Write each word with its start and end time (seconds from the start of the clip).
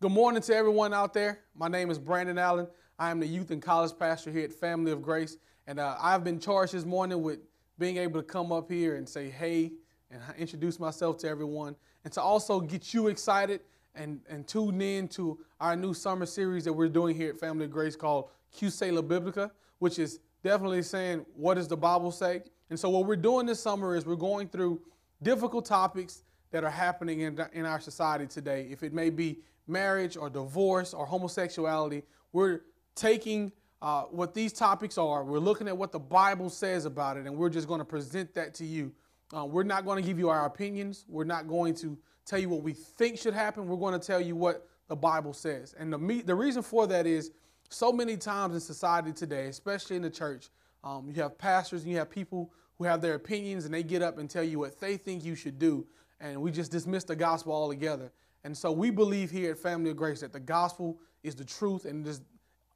Good 0.00 0.12
morning 0.12 0.40
to 0.42 0.54
everyone 0.54 0.94
out 0.94 1.12
there. 1.12 1.40
My 1.56 1.66
name 1.66 1.90
is 1.90 1.98
Brandon 1.98 2.38
Allen. 2.38 2.68
I 3.00 3.10
am 3.10 3.18
the 3.18 3.26
youth 3.26 3.50
and 3.50 3.60
college 3.60 3.90
pastor 3.98 4.30
here 4.30 4.44
at 4.44 4.52
Family 4.52 4.92
of 4.92 5.02
Grace. 5.02 5.38
And 5.66 5.80
uh, 5.80 5.96
I've 6.00 6.22
been 6.22 6.38
charged 6.38 6.72
this 6.72 6.84
morning 6.84 7.20
with 7.20 7.40
being 7.80 7.96
able 7.96 8.20
to 8.20 8.24
come 8.24 8.52
up 8.52 8.70
here 8.70 8.94
and 8.94 9.08
say, 9.08 9.28
hey, 9.28 9.72
and 10.12 10.22
introduce 10.38 10.78
myself 10.78 11.18
to 11.18 11.28
everyone, 11.28 11.74
and 12.04 12.12
to 12.12 12.22
also 12.22 12.60
get 12.60 12.94
you 12.94 13.08
excited 13.08 13.60
and, 13.96 14.20
and 14.30 14.46
tuned 14.46 14.80
in 14.80 15.08
to 15.08 15.36
our 15.58 15.74
new 15.74 15.92
summer 15.92 16.26
series 16.26 16.64
that 16.66 16.72
we're 16.72 16.88
doing 16.88 17.16
here 17.16 17.30
at 17.30 17.36
Family 17.36 17.64
of 17.64 17.72
Grace 17.72 17.96
called 17.96 18.28
Q 18.52 18.70
La 18.92 19.02
Biblica, 19.02 19.50
which 19.80 19.98
is 19.98 20.20
definitely 20.44 20.82
saying, 20.82 21.26
what 21.34 21.54
does 21.54 21.66
the 21.66 21.76
Bible 21.76 22.12
say? 22.12 22.42
And 22.70 22.78
so, 22.78 22.88
what 22.88 23.04
we're 23.04 23.16
doing 23.16 23.46
this 23.46 23.58
summer 23.58 23.96
is 23.96 24.06
we're 24.06 24.14
going 24.14 24.48
through 24.48 24.80
difficult 25.24 25.64
topics 25.64 26.22
that 26.52 26.62
are 26.62 26.70
happening 26.70 27.22
in, 27.22 27.36
in 27.52 27.66
our 27.66 27.80
society 27.80 28.28
today. 28.28 28.68
If 28.70 28.84
it 28.84 28.92
may 28.92 29.10
be 29.10 29.38
marriage 29.68 30.16
or 30.16 30.30
divorce 30.30 30.94
or 30.94 31.06
homosexuality. 31.06 32.02
We're 32.32 32.62
taking 32.94 33.52
uh, 33.80 34.02
what 34.04 34.34
these 34.34 34.52
topics 34.52 34.98
are, 34.98 35.22
we're 35.24 35.38
looking 35.38 35.68
at 35.68 35.76
what 35.76 35.92
the 35.92 36.00
Bible 36.00 36.50
says 36.50 36.84
about 36.84 37.16
it, 37.16 37.26
and 37.26 37.36
we're 37.36 37.50
just 37.50 37.68
going 37.68 37.78
to 37.78 37.84
present 37.84 38.34
that 38.34 38.54
to 38.54 38.64
you. 38.64 38.92
Uh, 39.36 39.44
we're 39.44 39.62
not 39.62 39.84
going 39.84 40.02
to 40.02 40.06
give 40.06 40.18
you 40.18 40.28
our 40.28 40.46
opinions. 40.46 41.04
We're 41.08 41.24
not 41.24 41.46
going 41.46 41.74
to 41.76 41.96
tell 42.24 42.38
you 42.38 42.48
what 42.48 42.62
we 42.62 42.72
think 42.72 43.18
should 43.18 43.34
happen. 43.34 43.68
We're 43.68 43.76
going 43.76 43.98
to 43.98 44.04
tell 44.04 44.20
you 44.20 44.34
what 44.34 44.66
the 44.88 44.96
Bible 44.96 45.32
says. 45.32 45.74
And 45.78 45.92
the, 45.92 46.22
the 46.22 46.34
reason 46.34 46.62
for 46.62 46.86
that 46.86 47.06
is 47.06 47.30
so 47.68 47.92
many 47.92 48.16
times 48.16 48.54
in 48.54 48.60
society 48.60 49.12
today, 49.12 49.46
especially 49.46 49.96
in 49.96 50.02
the 50.02 50.10
church, 50.10 50.48
um, 50.82 51.10
you 51.14 51.22
have 51.22 51.38
pastors 51.38 51.82
and 51.82 51.92
you 51.92 51.98
have 51.98 52.10
people 52.10 52.50
who 52.78 52.84
have 52.84 53.00
their 53.00 53.14
opinions 53.14 53.64
and 53.64 53.74
they 53.74 53.82
get 53.82 54.02
up 54.02 54.18
and 54.18 54.30
tell 54.30 54.42
you 54.42 54.58
what 54.58 54.80
they 54.80 54.96
think 54.96 55.24
you 55.24 55.34
should 55.34 55.58
do. 55.58 55.86
And 56.20 56.40
we 56.40 56.50
just 56.50 56.72
dismiss 56.72 57.04
the 57.04 57.16
gospel 57.16 57.52
altogether. 57.52 58.10
And 58.48 58.56
so 58.56 58.72
we 58.72 58.88
believe 58.88 59.30
here 59.30 59.50
at 59.50 59.58
Family 59.58 59.90
of 59.90 59.98
Grace 59.98 60.20
that 60.20 60.32
the 60.32 60.40
gospel 60.40 60.98
is 61.22 61.34
the 61.34 61.44
truth 61.44 61.84
and 61.84 62.06
is 62.06 62.22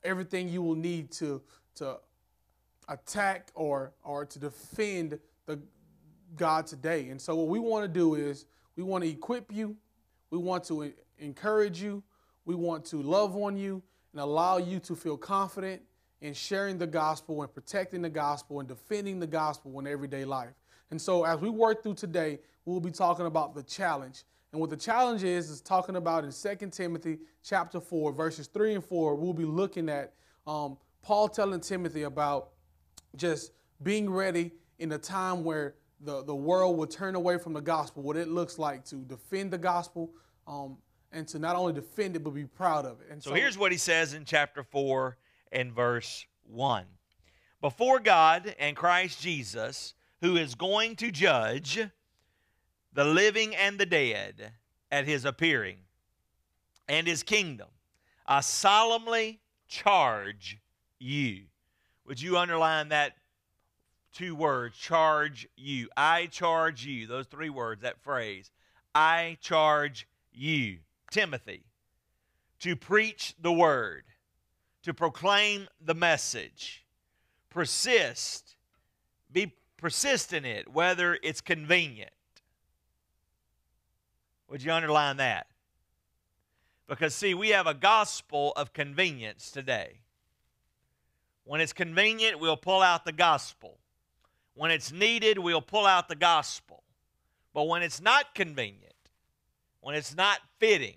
everything 0.05 0.51
you 0.51 0.61
will 0.61 0.75
need 0.75 1.11
to, 1.13 1.41
to 1.77 1.97
attack 2.91 3.51
or, 3.55 3.95
or 4.05 4.27
to 4.27 4.39
defend 4.39 5.19
the 5.47 5.59
God 6.37 6.67
today. 6.67 7.09
And 7.09 7.19
so 7.19 7.35
what 7.37 7.49
we 7.49 7.59
want 7.59 7.85
to 7.85 7.89
do 7.89 8.17
is 8.17 8.45
we 8.77 8.83
want 8.83 9.03
to 9.05 9.09
equip 9.09 9.51
you, 9.51 9.75
we 10.29 10.37
want 10.37 10.63
to 10.65 10.93
encourage 11.19 11.81
you, 11.81 12.03
we 12.45 12.55
want 12.55 12.85
to 12.85 13.01
love 13.01 13.35
on 13.35 13.57
you 13.57 13.83
and 14.13 14.21
allow 14.21 14.59
you 14.59 14.79
to 14.81 14.95
feel 14.95 15.17
confident 15.17 15.81
in 16.21 16.35
sharing 16.35 16.77
the 16.77 16.87
gospel 16.87 17.41
and 17.41 17.55
protecting 17.55 18.03
the 18.03 18.11
gospel 18.11 18.61
and 18.61 18.69
defending 18.69 19.19
the 19.21 19.27
gospel 19.27 19.81
in 19.81 19.87
everyday 19.87 20.27
life. 20.27 20.53
And 20.91 21.01
so 21.01 21.25
as 21.25 21.41
we 21.41 21.49
work 21.49 21.83
through 21.83 21.95
today, 21.95 22.41
we'll 22.67 22.79
be 22.79 22.91
talking 22.91 23.25
about 23.25 23.55
the 23.55 23.63
challenge. 23.63 24.25
And 24.53 24.61
what 24.61 24.69
the 24.69 24.77
challenge 24.77 25.25
is, 25.25 25.49
is 25.49 25.61
talking 25.63 25.97
about 25.97 26.25
in 26.25 26.31
2 26.31 26.69
Timothy 26.69 27.19
chapter 27.43 27.81
4, 27.81 28.13
verses 28.13 28.47
3 28.49 28.75
and 28.75 28.85
4, 28.85 29.15
we'll 29.15 29.33
be 29.33 29.47
looking 29.47 29.89
at 29.89 30.13
um, 30.47 30.77
Paul 31.03 31.29
telling 31.29 31.61
Timothy 31.61 32.03
about 32.03 32.51
just 33.17 33.53
being 33.83 34.11
ready 34.11 34.53
in 34.79 34.93
a 34.93 34.99
time 34.99 35.43
where 35.43 35.75
the, 36.01 36.23
the 36.25 36.35
world 36.35 36.77
will 36.77 36.87
turn 36.87 37.15
away 37.15 37.39
from 37.39 37.55
the 37.55 37.61
gospel, 37.61 38.03
what 38.03 38.17
it 38.17 38.29
looks 38.29 38.59
like 38.59 38.85
to 38.87 38.97
defend 38.97 39.51
the 39.51 39.59
gospel 39.59 40.11
um, 40.47 40.77
and 41.13 41.27
to 41.29 41.39
not 41.39 41.57
only 41.57 41.73
defend 41.73 42.17
it, 42.17 42.25
but 42.25 42.31
be 42.31 42.45
proud 42.45 42.85
of 42.85 43.01
it. 43.01 43.07
And 43.11 43.23
so, 43.23 43.31
so 43.31 43.37
here's 43.37 43.57
what 43.57 43.73
he 43.73 43.79
says 43.79 44.13
in 44.13 44.25
chapter 44.25 44.63
4 44.63 45.17
and 45.53 45.73
verse 45.73 46.27
1. 46.45 46.85
Before 47.61 48.01
God 48.01 48.55
and 48.59 48.77
Christ 48.77 49.23
Jesus, 49.23 49.95
who 50.21 50.37
is 50.37 50.55
going 50.55 50.97
to 50.97 51.11
judge 51.11 51.81
the 52.93 53.05
living 53.05 53.55
and 53.55 53.79
the 53.79 53.87
dead 53.87 54.53
at 54.91 55.07
his 55.07 55.25
appearing 55.25 55.79
and 56.89 57.07
his 57.07 57.23
kingdom. 57.23 57.69
I 58.27 58.41
solemnly 58.41 59.41
charge 59.67 60.59
you. 60.99 61.45
Would 62.07 62.21
you 62.21 62.37
underline 62.37 62.91
that 62.91 63.17
two 64.13 64.35
words, 64.35 64.77
charge 64.77 65.49
you? 65.57 65.89
I 65.97 66.27
charge 66.27 66.85
you. 66.85 67.07
Those 67.07 67.27
three 67.27 67.51
words, 67.51 67.83
that 67.83 68.03
phrase. 68.03 68.51
I 68.95 69.39
charge 69.41 70.07
you, 70.33 70.79
Timothy, 71.11 71.65
to 72.61 72.77
preach 72.77 73.35
the 73.41 73.53
word, 73.53 74.05
to 74.83 74.93
proclaim 74.93 75.69
the 75.81 75.95
message. 75.95 76.85
Persist. 77.49 78.57
Be 79.33 79.55
persistent 79.79 80.45
in 80.45 80.53
it, 80.53 80.69
whether 80.69 81.19
it's 81.23 81.41
convenient 81.41 82.11
would 84.53 84.63
you 84.63 84.71
underline 84.71 85.17
that? 85.17 85.47
Because, 86.87 87.15
see, 87.15 87.33
we 87.33 87.49
have 87.49 87.67
a 87.67 87.73
gospel 87.73 88.53
of 88.55 88.75
convenience 88.75 89.51
today. 89.51 90.01
When 91.45 91.63
it's 91.63 91.73
convenient, 91.73 92.39
we'll 92.39 92.59
pull 92.59 92.83
out 92.83 93.07
the 93.07 93.13
gospel. 93.13 93.79
When 94.53 94.71
it's 94.71 94.93
needed, 94.93 95.39
we'll 95.39 95.63
pull 95.63 95.87
out 95.87 96.09
the 96.09 96.17
gospel. 96.17 96.83
But 97.55 97.67
when 97.67 97.83
it's 97.83 98.03
not 98.03 98.35
convenient, 98.35 98.93
when 99.81 99.95
it's 99.95 100.15
not 100.15 100.41
fitting, 100.59 100.97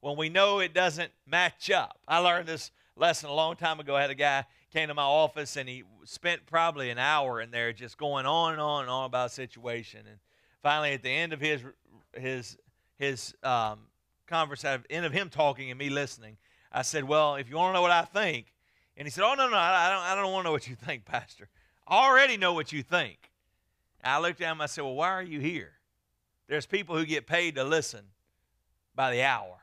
when 0.00 0.18
we 0.18 0.28
know 0.28 0.58
it 0.58 0.74
doesn't 0.74 1.10
match 1.26 1.70
up. 1.70 1.98
I 2.06 2.18
learned 2.18 2.46
this 2.46 2.70
lesson 2.96 3.30
a 3.30 3.34
long 3.34 3.56
time 3.56 3.80
ago. 3.80 3.96
I 3.96 4.02
had 4.02 4.10
a 4.10 4.14
guy 4.14 4.44
came 4.74 4.88
to 4.88 4.94
my 4.94 5.02
office 5.02 5.56
and 5.56 5.70
he 5.70 5.84
spent 6.04 6.44
probably 6.44 6.90
an 6.90 6.98
hour 6.98 7.40
in 7.40 7.50
there 7.50 7.72
just 7.72 7.96
going 7.96 8.26
on 8.26 8.52
and 8.52 8.60
on 8.60 8.82
and 8.82 8.90
on 8.90 9.06
about 9.06 9.30
a 9.30 9.32
situation. 9.32 10.00
And 10.06 10.18
finally, 10.62 10.92
at 10.92 11.02
the 11.02 11.08
end 11.08 11.32
of 11.32 11.40
his 11.40 11.62
his 12.16 12.56
his 12.96 13.34
um, 13.42 13.80
conversation, 14.26 14.84
end 14.90 15.06
of 15.06 15.12
him 15.12 15.30
talking 15.30 15.70
and 15.70 15.78
me 15.78 15.90
listening, 15.90 16.36
I 16.72 16.82
said, 16.82 17.04
Well, 17.04 17.36
if 17.36 17.48
you 17.48 17.56
want 17.56 17.70
to 17.70 17.74
know 17.74 17.82
what 17.82 17.90
I 17.90 18.02
think, 18.02 18.46
and 18.96 19.06
he 19.06 19.10
said, 19.10 19.24
Oh, 19.24 19.34
no, 19.34 19.48
no, 19.48 19.56
I 19.56 19.90
don't, 19.90 20.02
I 20.02 20.14
don't 20.14 20.32
want 20.32 20.44
to 20.44 20.48
know 20.48 20.52
what 20.52 20.68
you 20.68 20.74
think, 20.86 21.04
Pastor. 21.04 21.48
I 21.86 22.06
already 22.06 22.36
know 22.36 22.52
what 22.52 22.72
you 22.72 22.82
think. 22.82 23.30
I 24.02 24.20
looked 24.20 24.40
at 24.40 24.50
him, 24.50 24.60
I 24.60 24.66
said, 24.66 24.84
Well, 24.84 24.94
why 24.94 25.10
are 25.10 25.22
you 25.22 25.40
here? 25.40 25.72
There's 26.48 26.66
people 26.66 26.96
who 26.96 27.06
get 27.06 27.26
paid 27.26 27.54
to 27.54 27.64
listen 27.64 28.04
by 28.94 29.12
the 29.12 29.22
hour. 29.22 29.56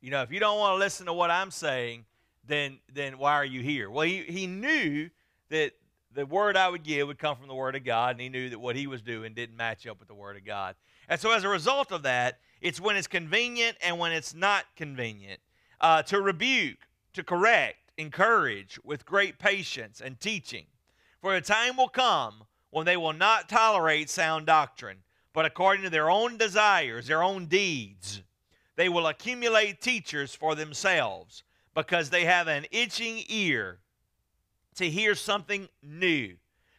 You 0.00 0.10
know, 0.10 0.22
if 0.22 0.30
you 0.30 0.38
don't 0.38 0.58
want 0.58 0.74
to 0.74 0.78
listen 0.78 1.06
to 1.06 1.12
what 1.12 1.30
I'm 1.30 1.50
saying, 1.50 2.04
then, 2.46 2.78
then 2.92 3.18
why 3.18 3.34
are 3.34 3.44
you 3.44 3.62
here? 3.62 3.90
Well, 3.90 4.06
he, 4.06 4.22
he 4.22 4.46
knew 4.46 5.10
that 5.48 5.72
the 6.14 6.26
word 6.26 6.56
I 6.56 6.68
would 6.68 6.82
give 6.82 7.06
would 7.06 7.18
come 7.18 7.36
from 7.36 7.48
the 7.48 7.54
Word 7.54 7.76
of 7.76 7.84
God, 7.84 8.12
and 8.12 8.20
he 8.20 8.28
knew 8.28 8.50
that 8.50 8.58
what 8.58 8.76
he 8.76 8.86
was 8.86 9.02
doing 9.02 9.34
didn't 9.34 9.56
match 9.56 9.86
up 9.86 9.98
with 9.98 10.08
the 10.08 10.14
Word 10.14 10.36
of 10.36 10.44
God. 10.44 10.74
And 11.08 11.20
so, 11.20 11.32
as 11.32 11.44
a 11.44 11.48
result 11.48 11.90
of 11.90 12.02
that, 12.02 12.38
it's 12.60 12.80
when 12.80 12.96
it's 12.96 13.06
convenient 13.06 13.76
and 13.82 13.98
when 13.98 14.12
it's 14.12 14.34
not 14.34 14.64
convenient 14.76 15.40
uh, 15.80 16.02
to 16.02 16.20
rebuke, 16.20 16.78
to 17.14 17.22
correct, 17.22 17.78
encourage 17.96 18.78
with 18.84 19.06
great 19.06 19.38
patience 19.38 20.00
and 20.00 20.20
teaching. 20.20 20.66
For 21.20 21.34
a 21.34 21.40
time 21.40 21.76
will 21.76 21.88
come 21.88 22.44
when 22.70 22.84
they 22.84 22.96
will 22.96 23.12
not 23.12 23.48
tolerate 23.48 24.10
sound 24.10 24.46
doctrine, 24.46 24.98
but 25.32 25.46
according 25.46 25.84
to 25.84 25.90
their 25.90 26.10
own 26.10 26.36
desires, 26.36 27.06
their 27.06 27.22
own 27.22 27.46
deeds, 27.46 28.22
they 28.76 28.88
will 28.88 29.06
accumulate 29.06 29.80
teachers 29.80 30.34
for 30.34 30.54
themselves 30.54 31.42
because 31.74 32.10
they 32.10 32.24
have 32.24 32.48
an 32.48 32.66
itching 32.70 33.24
ear 33.28 33.78
to 34.76 34.88
hear 34.88 35.14
something 35.14 35.68
new. 35.82 36.36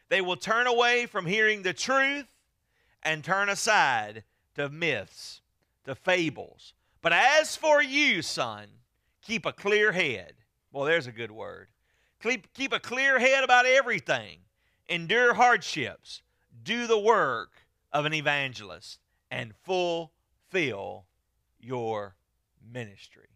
They 0.07 0.21
will 0.21 0.37
turn 0.37 0.67
away 0.67 1.05
from 1.05 1.25
hearing 1.25 1.61
the 1.61 1.73
truth 1.73 2.25
and 3.03 3.23
turn 3.23 3.49
aside 3.49 4.23
to 4.55 4.69
myths, 4.69 5.41
to 5.85 5.95
fables. 5.95 6.73
But 7.01 7.13
as 7.13 7.55
for 7.55 7.81
you, 7.81 8.21
son, 8.21 8.67
keep 9.21 9.45
a 9.45 9.53
clear 9.53 9.91
head. 9.91 10.33
Well, 10.71 10.85
there's 10.85 11.07
a 11.07 11.11
good 11.11 11.31
word. 11.31 11.67
Keep, 12.21 12.53
keep 12.53 12.73
a 12.73 12.79
clear 12.79 13.19
head 13.19 13.43
about 13.43 13.65
everything. 13.65 14.39
Endure 14.87 15.33
hardships. 15.33 16.21
Do 16.63 16.87
the 16.87 16.99
work 16.99 17.51
of 17.93 18.05
an 18.05 18.13
evangelist 18.13 18.99
and 19.31 19.53
fulfill 19.63 21.05
your 21.59 22.15
ministry. 22.71 23.29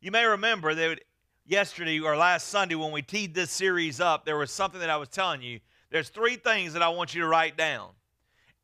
You 0.00 0.10
may 0.10 0.24
remember 0.24 0.74
that 0.74 1.00
yesterday 1.46 2.00
or 2.00 2.16
last 2.16 2.48
Sunday 2.48 2.74
when 2.74 2.92
we 2.92 3.02
teed 3.02 3.34
this 3.34 3.50
series 3.50 4.00
up, 4.00 4.24
there 4.24 4.36
was 4.36 4.50
something 4.50 4.80
that 4.80 4.90
I 4.90 4.96
was 4.96 5.08
telling 5.08 5.42
you. 5.42 5.60
There's 5.90 6.08
three 6.08 6.36
things 6.36 6.72
that 6.74 6.82
I 6.82 6.88
want 6.88 7.14
you 7.14 7.22
to 7.22 7.26
write 7.26 7.56
down. 7.56 7.90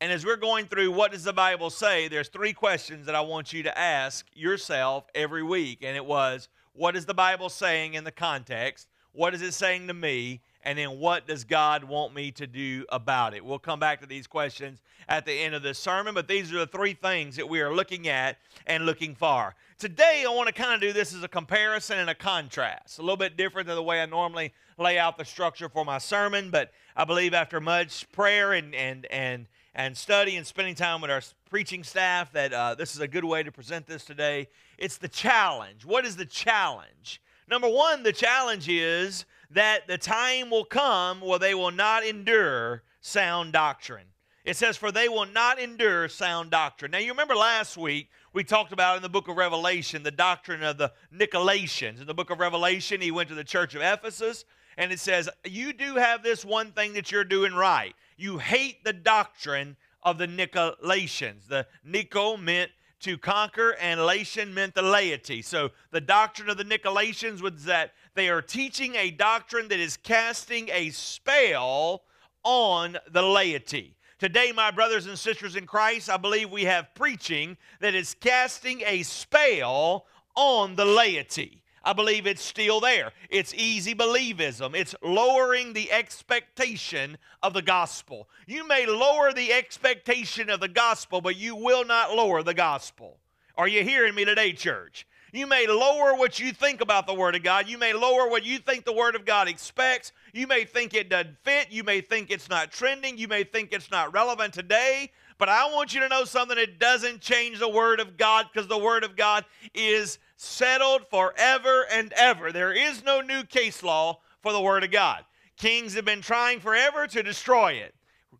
And 0.00 0.12
as 0.12 0.24
we're 0.24 0.36
going 0.36 0.66
through 0.66 0.90
what 0.90 1.12
does 1.12 1.24
the 1.24 1.32
Bible 1.32 1.70
say, 1.70 2.08
there's 2.08 2.28
three 2.28 2.52
questions 2.52 3.06
that 3.06 3.14
I 3.14 3.20
want 3.20 3.52
you 3.52 3.62
to 3.62 3.78
ask 3.78 4.26
yourself 4.34 5.06
every 5.14 5.42
week. 5.42 5.78
And 5.82 5.96
it 5.96 6.04
was, 6.04 6.48
what 6.72 6.96
is 6.96 7.06
the 7.06 7.14
Bible 7.14 7.48
saying 7.48 7.94
in 7.94 8.04
the 8.04 8.12
context? 8.12 8.88
What 9.12 9.34
is 9.34 9.42
it 9.42 9.54
saying 9.54 9.86
to 9.86 9.94
me? 9.94 10.40
And 10.64 10.78
then 10.78 10.98
what 10.98 11.26
does 11.26 11.44
God 11.44 11.84
want 11.84 12.14
me 12.14 12.32
to 12.32 12.46
do 12.46 12.84
about 12.88 13.34
it? 13.34 13.44
We'll 13.44 13.58
come 13.58 13.78
back 13.78 14.00
to 14.00 14.06
these 14.06 14.26
questions 14.26 14.80
at 15.08 15.26
the 15.26 15.32
end 15.32 15.54
of 15.54 15.62
this 15.62 15.78
sermon, 15.78 16.14
but 16.14 16.26
these 16.26 16.52
are 16.52 16.58
the 16.58 16.66
three 16.66 16.94
things 16.94 17.36
that 17.36 17.48
we 17.48 17.60
are 17.60 17.74
looking 17.74 18.08
at 18.08 18.38
and 18.66 18.86
looking 18.86 19.14
for. 19.14 19.54
Today, 19.78 20.24
I 20.26 20.32
want 20.32 20.48
to 20.48 20.54
kind 20.54 20.74
of 20.74 20.80
do 20.80 20.92
this 20.92 21.14
as 21.14 21.22
a 21.22 21.28
comparison 21.28 21.98
and 21.98 22.08
a 22.08 22.14
contrast. 22.14 22.98
A 22.98 23.02
little 23.02 23.16
bit 23.16 23.36
different 23.36 23.68
than 23.68 23.76
the 23.76 23.82
way 23.82 24.00
I 24.00 24.06
normally 24.06 24.52
lay 24.78 24.98
out 24.98 25.18
the 25.18 25.24
structure 25.24 25.68
for 25.68 25.84
my 25.84 25.98
sermon, 25.98 26.50
but 26.50 26.72
I 26.96 27.04
believe 27.04 27.34
after 27.34 27.60
much 27.60 28.10
prayer 28.10 28.54
and, 28.54 28.74
and, 28.74 29.06
and 29.06 29.46
and 29.74 29.96
study 29.96 30.36
and 30.36 30.46
spending 30.46 30.74
time 30.74 31.00
with 31.00 31.10
our 31.10 31.22
preaching 31.50 31.82
staff 31.82 32.32
that 32.32 32.52
uh, 32.52 32.74
this 32.74 32.94
is 32.94 33.00
a 33.00 33.08
good 33.08 33.24
way 33.24 33.42
to 33.42 33.50
present 33.50 33.86
this 33.86 34.04
today. 34.04 34.48
It's 34.78 34.98
the 34.98 35.08
challenge. 35.08 35.84
What 35.84 36.04
is 36.04 36.16
the 36.16 36.26
challenge? 36.26 37.20
Number 37.48 37.68
one, 37.68 38.02
the 38.02 38.12
challenge 38.12 38.68
is 38.68 39.24
that 39.50 39.86
the 39.86 39.98
time 39.98 40.50
will 40.50 40.64
come 40.64 41.20
where 41.20 41.38
they 41.38 41.54
will 41.54 41.70
not 41.70 42.04
endure 42.04 42.82
sound 43.00 43.52
doctrine. 43.52 44.06
It 44.44 44.56
says, 44.56 44.76
For 44.76 44.92
they 44.92 45.08
will 45.08 45.26
not 45.26 45.58
endure 45.58 46.08
sound 46.08 46.50
doctrine. 46.50 46.90
Now, 46.90 46.98
you 46.98 47.10
remember 47.10 47.34
last 47.34 47.76
week 47.76 48.10
we 48.32 48.44
talked 48.44 48.72
about 48.72 48.96
in 48.96 49.02
the 49.02 49.08
book 49.08 49.28
of 49.28 49.36
Revelation 49.36 50.02
the 50.02 50.10
doctrine 50.10 50.62
of 50.62 50.78
the 50.78 50.92
Nicolaitans. 51.14 52.00
In 52.00 52.06
the 52.06 52.14
book 52.14 52.30
of 52.30 52.40
Revelation, 52.40 53.00
he 53.00 53.10
went 53.10 53.28
to 53.30 53.34
the 53.34 53.44
church 53.44 53.74
of 53.74 53.82
Ephesus, 53.82 54.44
and 54.76 54.92
it 54.92 55.00
says, 55.00 55.28
You 55.44 55.72
do 55.72 55.96
have 55.96 56.22
this 56.22 56.44
one 56.44 56.72
thing 56.72 56.94
that 56.94 57.10
you're 57.10 57.24
doing 57.24 57.54
right. 57.54 57.94
You 58.16 58.38
hate 58.38 58.84
the 58.84 58.92
doctrine 58.92 59.76
of 60.02 60.18
the 60.18 60.26
Nicolaitans. 60.26 61.48
The 61.48 61.66
Nico 61.84 62.36
meant 62.36 62.70
to 63.00 63.18
conquer, 63.18 63.76
and 63.80 64.00
Lation 64.00 64.52
meant 64.52 64.74
the 64.74 64.82
laity. 64.82 65.42
So 65.42 65.70
the 65.90 66.00
doctrine 66.00 66.48
of 66.48 66.56
the 66.56 66.64
Nicolaitans 66.64 67.42
was 67.42 67.64
that 67.64 67.92
they 68.14 68.28
are 68.28 68.40
teaching 68.40 68.94
a 68.94 69.10
doctrine 69.10 69.68
that 69.68 69.80
is 69.80 69.96
casting 69.96 70.70
a 70.72 70.90
spell 70.90 72.02
on 72.44 72.96
the 73.10 73.22
laity. 73.22 73.96
Today, 74.18 74.52
my 74.52 74.70
brothers 74.70 75.06
and 75.06 75.18
sisters 75.18 75.56
in 75.56 75.66
Christ, 75.66 76.08
I 76.08 76.16
believe 76.16 76.50
we 76.50 76.64
have 76.64 76.94
preaching 76.94 77.56
that 77.80 77.94
is 77.94 78.14
casting 78.14 78.82
a 78.86 79.02
spell 79.02 80.06
on 80.36 80.76
the 80.76 80.84
laity. 80.84 81.60
I 81.84 81.92
believe 81.92 82.26
it's 82.26 82.42
still 82.42 82.80
there. 82.80 83.12
It's 83.28 83.52
easy 83.54 83.94
believism. 83.94 84.74
It's 84.74 84.94
lowering 85.02 85.74
the 85.74 85.92
expectation 85.92 87.18
of 87.42 87.52
the 87.52 87.62
gospel. 87.62 88.28
You 88.46 88.66
may 88.66 88.86
lower 88.86 89.32
the 89.32 89.52
expectation 89.52 90.48
of 90.48 90.60
the 90.60 90.68
gospel, 90.68 91.20
but 91.20 91.36
you 91.36 91.54
will 91.54 91.84
not 91.84 92.14
lower 92.14 92.42
the 92.42 92.54
gospel. 92.54 93.18
Are 93.56 93.68
you 93.68 93.84
hearing 93.84 94.14
me 94.14 94.24
today, 94.24 94.52
church? 94.52 95.06
You 95.34 95.46
may 95.46 95.66
lower 95.66 96.14
what 96.14 96.38
you 96.38 96.52
think 96.52 96.80
about 96.80 97.06
the 97.06 97.14
Word 97.14 97.34
of 97.34 97.42
God. 97.42 97.68
You 97.68 97.76
may 97.76 97.92
lower 97.92 98.28
what 98.28 98.44
you 98.44 98.58
think 98.58 98.84
the 98.84 98.92
Word 98.92 99.16
of 99.16 99.24
God 99.24 99.48
expects. 99.48 100.12
You 100.32 100.46
may 100.46 100.64
think 100.64 100.94
it 100.94 101.10
doesn't 101.10 101.38
fit. 101.42 101.70
You 101.70 101.82
may 101.82 102.00
think 102.00 102.30
it's 102.30 102.48
not 102.48 102.70
trending. 102.70 103.18
You 103.18 103.28
may 103.28 103.42
think 103.42 103.72
it's 103.72 103.90
not 103.90 104.14
relevant 104.14 104.54
today. 104.54 105.10
But 105.36 105.48
I 105.48 105.66
want 105.72 105.92
you 105.92 106.00
to 106.00 106.08
know 106.08 106.24
something. 106.24 106.56
It 106.56 106.78
doesn't 106.78 107.20
change 107.20 107.58
the 107.58 107.68
Word 107.68 107.98
of 107.98 108.16
God 108.16 108.46
because 108.52 108.68
the 108.68 108.78
Word 108.78 109.02
of 109.02 109.16
God 109.16 109.44
is 109.74 110.18
settled 110.36 111.06
forever 111.08 111.86
and 111.90 112.12
ever. 112.14 112.52
There 112.52 112.72
is 112.72 113.04
no 113.04 113.20
new 113.20 113.44
case 113.44 113.82
law 113.82 114.20
for 114.40 114.52
the 114.52 114.60
Word 114.60 114.84
of 114.84 114.90
God. 114.90 115.24
Kings 115.56 115.94
have 115.94 116.04
been 116.04 116.20
trying 116.20 116.60
forever 116.60 117.06
to 117.06 117.22
destroy 117.22 117.72
it. 117.72 117.94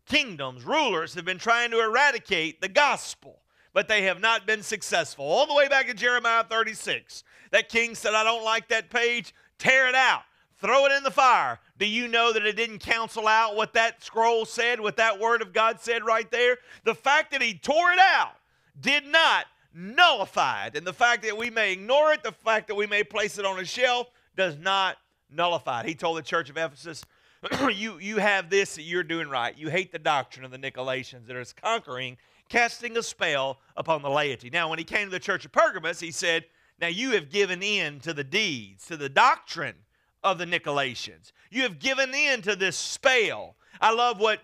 Kingdoms, 0.05 0.63
rulers 0.63 1.15
have 1.15 1.25
been 1.25 1.37
trying 1.37 1.71
to 1.71 1.79
eradicate 1.79 2.61
the 2.61 2.69
gospel 2.69 3.39
but 3.75 3.89
they 3.89 4.03
have 4.03 4.21
not 4.21 4.47
been 4.47 4.63
successful. 4.63 5.25
All 5.25 5.45
the 5.45 5.53
way 5.53 5.67
back 5.67 5.89
in 5.89 5.97
Jeremiah 5.97 6.45
36, 6.45 7.25
that 7.51 7.67
king 7.67 7.93
said, 7.93 8.13
I 8.13 8.23
don't 8.23 8.45
like 8.45 8.69
that 8.69 8.89
page, 8.89 9.35
tear 9.59 9.89
it 9.89 9.95
out, 9.95 10.21
throw 10.61 10.85
it 10.85 10.93
in 10.93 11.03
the 11.03 11.11
fire. 11.11 11.59
Do 11.77 11.85
you 11.85 12.07
know 12.07 12.31
that 12.31 12.45
it 12.45 12.55
didn't 12.55 12.79
cancel 12.79 13.27
out 13.27 13.57
what 13.57 13.73
that 13.73 14.01
scroll 14.01 14.45
said, 14.45 14.79
what 14.79 14.95
that 14.95 15.19
word 15.19 15.41
of 15.41 15.51
God 15.51 15.81
said 15.81 16.05
right 16.05 16.31
there? 16.31 16.57
The 16.85 16.95
fact 16.95 17.31
that 17.33 17.41
he 17.41 17.53
tore 17.53 17.91
it 17.91 17.99
out 17.99 18.35
did 18.79 19.05
not 19.05 19.45
nullify 19.75 20.67
it. 20.67 20.77
And 20.77 20.87
the 20.87 20.93
fact 20.93 21.23
that 21.23 21.37
we 21.37 21.49
may 21.49 21.73
ignore 21.73 22.13
it, 22.13 22.23
the 22.23 22.31
fact 22.31 22.67
that 22.67 22.75
we 22.75 22.87
may 22.87 23.03
place 23.03 23.37
it 23.37 23.45
on 23.45 23.59
a 23.59 23.65
shelf, 23.65 24.09
does 24.35 24.57
not 24.57 24.97
nullify 25.29 25.81
it. 25.81 25.87
He 25.87 25.95
told 25.95 26.17
the 26.17 26.21
church 26.21 26.49
of 26.49 26.57
Ephesus, 26.57 27.03
you, 27.73 27.99
you 27.99 28.17
have 28.17 28.49
this 28.49 28.75
that 28.75 28.83
you're 28.83 29.03
doing 29.03 29.29
right. 29.29 29.57
You 29.57 29.69
hate 29.69 29.91
the 29.91 29.99
doctrine 29.99 30.45
of 30.45 30.51
the 30.51 30.57
Nicolaitans 30.57 31.27
that 31.27 31.35
is 31.35 31.53
conquering 31.53 32.17
casting 32.49 32.97
a 32.97 33.03
spell 33.03 33.59
upon 33.75 34.01
the 34.01 34.09
laity. 34.09 34.49
Now, 34.49 34.69
when 34.69 34.79
he 34.79 34.85
came 34.85 35.07
to 35.07 35.11
the 35.11 35.19
church 35.19 35.45
of 35.45 35.51
Pergamos, 35.51 35.99
he 35.99 36.11
said, 36.11 36.45
Now 36.79 36.87
you 36.87 37.11
have 37.11 37.29
given 37.29 37.63
in 37.63 37.99
to 38.01 38.13
the 38.13 38.23
deeds, 38.23 38.85
to 38.87 38.97
the 38.97 39.09
doctrine 39.09 39.75
of 40.23 40.37
the 40.37 40.45
Nicolaitans. 40.45 41.31
You 41.51 41.63
have 41.63 41.79
given 41.79 42.13
in 42.13 42.41
to 42.43 42.55
this 42.55 42.77
spell. 42.77 43.55
I 43.81 43.93
love 43.93 44.19
what 44.19 44.41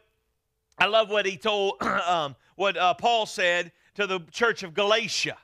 I 0.78 0.86
love 0.88 1.10
what 1.10 1.26
he 1.26 1.38
told 1.38 1.82
um, 1.82 2.36
what 2.56 2.76
uh, 2.76 2.94
Paul 2.96 3.26
said 3.26 3.72
to 3.96 4.08
the 4.08 4.20
church 4.32 4.64
of 4.64 4.74
Galatia. 4.74 5.38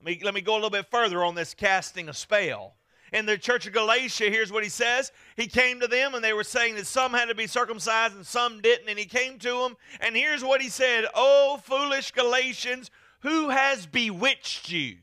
Let 0.00 0.06
me, 0.06 0.20
let 0.24 0.34
me 0.34 0.40
go 0.40 0.52
a 0.52 0.54
little 0.54 0.70
bit 0.70 0.86
further 0.90 1.24
on 1.24 1.34
this 1.34 1.54
casting 1.54 2.08
a 2.08 2.14
spell 2.14 2.74
in 3.12 3.26
the 3.26 3.38
church 3.38 3.66
of 3.66 3.72
Galatia, 3.72 4.24
here's 4.24 4.52
what 4.52 4.62
he 4.62 4.68
says. 4.68 5.12
He 5.36 5.46
came 5.46 5.80
to 5.80 5.86
them 5.86 6.14
and 6.14 6.22
they 6.22 6.32
were 6.32 6.44
saying 6.44 6.74
that 6.76 6.86
some 6.86 7.12
had 7.12 7.26
to 7.26 7.34
be 7.34 7.46
circumcised 7.46 8.14
and 8.14 8.26
some 8.26 8.60
didn't. 8.60 8.88
And 8.88 8.98
he 8.98 9.04
came 9.04 9.38
to 9.38 9.62
them 9.62 9.76
and 10.00 10.16
here's 10.16 10.44
what 10.44 10.60
he 10.60 10.68
said 10.68 11.06
Oh, 11.14 11.60
foolish 11.62 12.10
Galatians, 12.12 12.90
who 13.20 13.48
has 13.50 13.86
bewitched 13.86 14.70
you? 14.70 14.96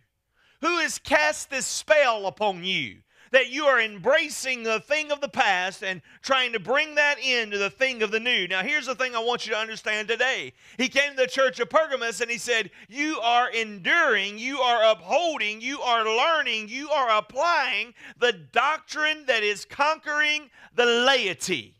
Who 0.62 0.78
has 0.80 1.00
cast 1.00 1.50
this 1.50 1.66
spell 1.66 2.28
upon 2.28 2.64
you? 2.64 2.98
That 3.36 3.52
you 3.52 3.66
are 3.66 3.82
embracing 3.82 4.64
the 4.64 4.80
thing 4.80 5.12
of 5.12 5.20
the 5.20 5.28
past 5.28 5.84
and 5.84 6.02
trying 6.22 6.54
to 6.54 6.60
bring 6.60 6.96
that 6.96 7.20
into 7.20 7.58
the 7.58 7.70
thing 7.70 8.02
of 8.02 8.10
the 8.10 8.20
new. 8.20 8.48
Now, 8.48 8.64
here's 8.64 8.86
the 8.86 8.96
thing 8.96 9.14
I 9.14 9.20
want 9.20 9.46
you 9.46 9.52
to 9.52 9.60
understand 9.60 10.08
today. 10.08 10.54
He 10.78 10.88
came 10.88 11.12
to 11.12 11.18
the 11.18 11.28
church 11.28 11.60
of 11.60 11.70
Pergamos 11.70 12.22
and 12.22 12.32
he 12.32 12.38
said, 12.38 12.72
You 12.88 13.20
are 13.20 13.50
enduring, 13.50 14.38
you 14.38 14.60
are 14.60 14.90
upholding, 14.90 15.60
you 15.60 15.82
are 15.82 16.06
learning, 16.06 16.70
you 16.70 16.90
are 16.92 17.18
applying 17.18 17.94
the 18.22 18.32
doctrine 18.32 19.26
that 19.26 19.44
is 19.44 19.66
conquering 19.66 20.50
the 20.74 20.86
laity. 20.86 21.76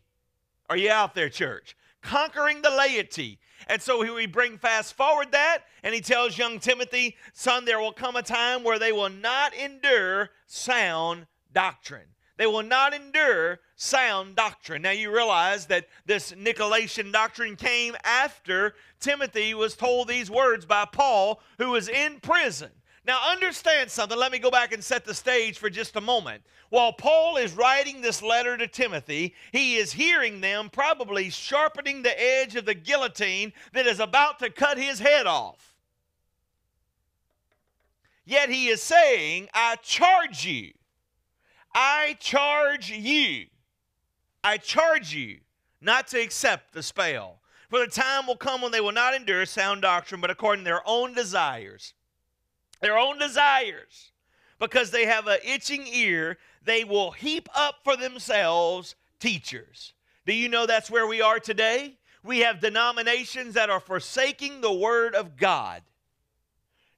Are 0.68 0.76
you 0.76 0.90
out 0.90 1.14
there, 1.14 1.30
church? 1.30 1.74
Conquering 2.02 2.60
the 2.60 2.70
laity. 2.70 3.38
And 3.66 3.80
so 3.80 4.02
he 4.02 4.10
we 4.10 4.26
bring 4.26 4.58
fast 4.58 4.92
forward 4.92 5.32
that, 5.32 5.60
and 5.82 5.94
he 5.94 6.02
tells 6.02 6.36
young 6.36 6.58
Timothy, 6.58 7.16
Son, 7.32 7.64
there 7.64 7.80
will 7.80 7.94
come 7.94 8.14
a 8.14 8.22
time 8.22 8.62
where 8.62 8.78
they 8.78 8.92
will 8.92 9.08
not 9.08 9.54
endure 9.54 10.28
sound 10.46 11.26
doctrine. 11.56 12.06
They 12.36 12.46
will 12.46 12.62
not 12.62 12.92
endure 12.92 13.60
sound 13.76 14.36
doctrine. 14.36 14.82
Now, 14.82 14.90
you 14.90 15.10
realize 15.10 15.64
that 15.66 15.88
this 16.04 16.32
Nicolaitan 16.32 17.10
doctrine 17.10 17.56
came 17.56 17.96
after 18.04 18.74
Timothy 19.00 19.54
was 19.54 19.74
told 19.74 20.06
these 20.06 20.30
words 20.30 20.66
by 20.66 20.84
Paul, 20.84 21.40
who 21.56 21.70
was 21.70 21.88
in 21.88 22.20
prison. 22.20 22.70
Now, 23.06 23.32
understand 23.32 23.90
something. 23.90 24.18
Let 24.18 24.32
me 24.32 24.38
go 24.38 24.50
back 24.50 24.74
and 24.74 24.84
set 24.84 25.06
the 25.06 25.14
stage 25.14 25.56
for 25.56 25.70
just 25.70 25.96
a 25.96 26.00
moment. 26.00 26.42
While 26.68 26.92
Paul 26.92 27.38
is 27.38 27.54
writing 27.54 28.02
this 28.02 28.20
letter 28.20 28.58
to 28.58 28.68
Timothy, 28.68 29.34
he 29.50 29.76
is 29.76 29.92
hearing 29.92 30.42
them 30.42 30.68
probably 30.68 31.30
sharpening 31.30 32.02
the 32.02 32.22
edge 32.22 32.54
of 32.54 32.66
the 32.66 32.74
guillotine 32.74 33.54
that 33.72 33.86
is 33.86 34.00
about 34.00 34.40
to 34.40 34.50
cut 34.50 34.76
his 34.76 34.98
head 34.98 35.26
off. 35.26 35.74
Yet 38.26 38.50
he 38.50 38.68
is 38.68 38.82
saying, 38.82 39.48
I 39.54 39.76
charge 39.76 40.44
you 40.44 40.72
I 41.78 42.16
charge 42.20 42.90
you, 42.90 43.48
I 44.42 44.56
charge 44.56 45.14
you 45.14 45.40
not 45.82 46.06
to 46.08 46.20
accept 46.20 46.72
the 46.72 46.82
spell. 46.82 47.40
For 47.68 47.80
the 47.80 47.86
time 47.86 48.26
will 48.26 48.36
come 48.36 48.62
when 48.62 48.72
they 48.72 48.80
will 48.80 48.92
not 48.92 49.12
endure 49.12 49.44
sound 49.44 49.82
doctrine, 49.82 50.22
but 50.22 50.30
according 50.30 50.64
to 50.64 50.70
their 50.70 50.88
own 50.88 51.12
desires. 51.12 51.92
Their 52.80 52.96
own 52.96 53.18
desires. 53.18 54.12
Because 54.58 54.90
they 54.90 55.04
have 55.04 55.26
an 55.26 55.38
itching 55.44 55.86
ear, 55.86 56.38
they 56.64 56.82
will 56.84 57.10
heap 57.10 57.46
up 57.54 57.80
for 57.84 57.94
themselves 57.94 58.94
teachers. 59.20 59.92
Do 60.24 60.32
you 60.32 60.48
know 60.48 60.64
that's 60.64 60.90
where 60.90 61.06
we 61.06 61.20
are 61.20 61.40
today? 61.40 61.98
We 62.22 62.38
have 62.38 62.60
denominations 62.60 63.52
that 63.54 63.68
are 63.68 63.80
forsaking 63.80 64.62
the 64.62 64.72
Word 64.72 65.14
of 65.14 65.36
God. 65.36 65.82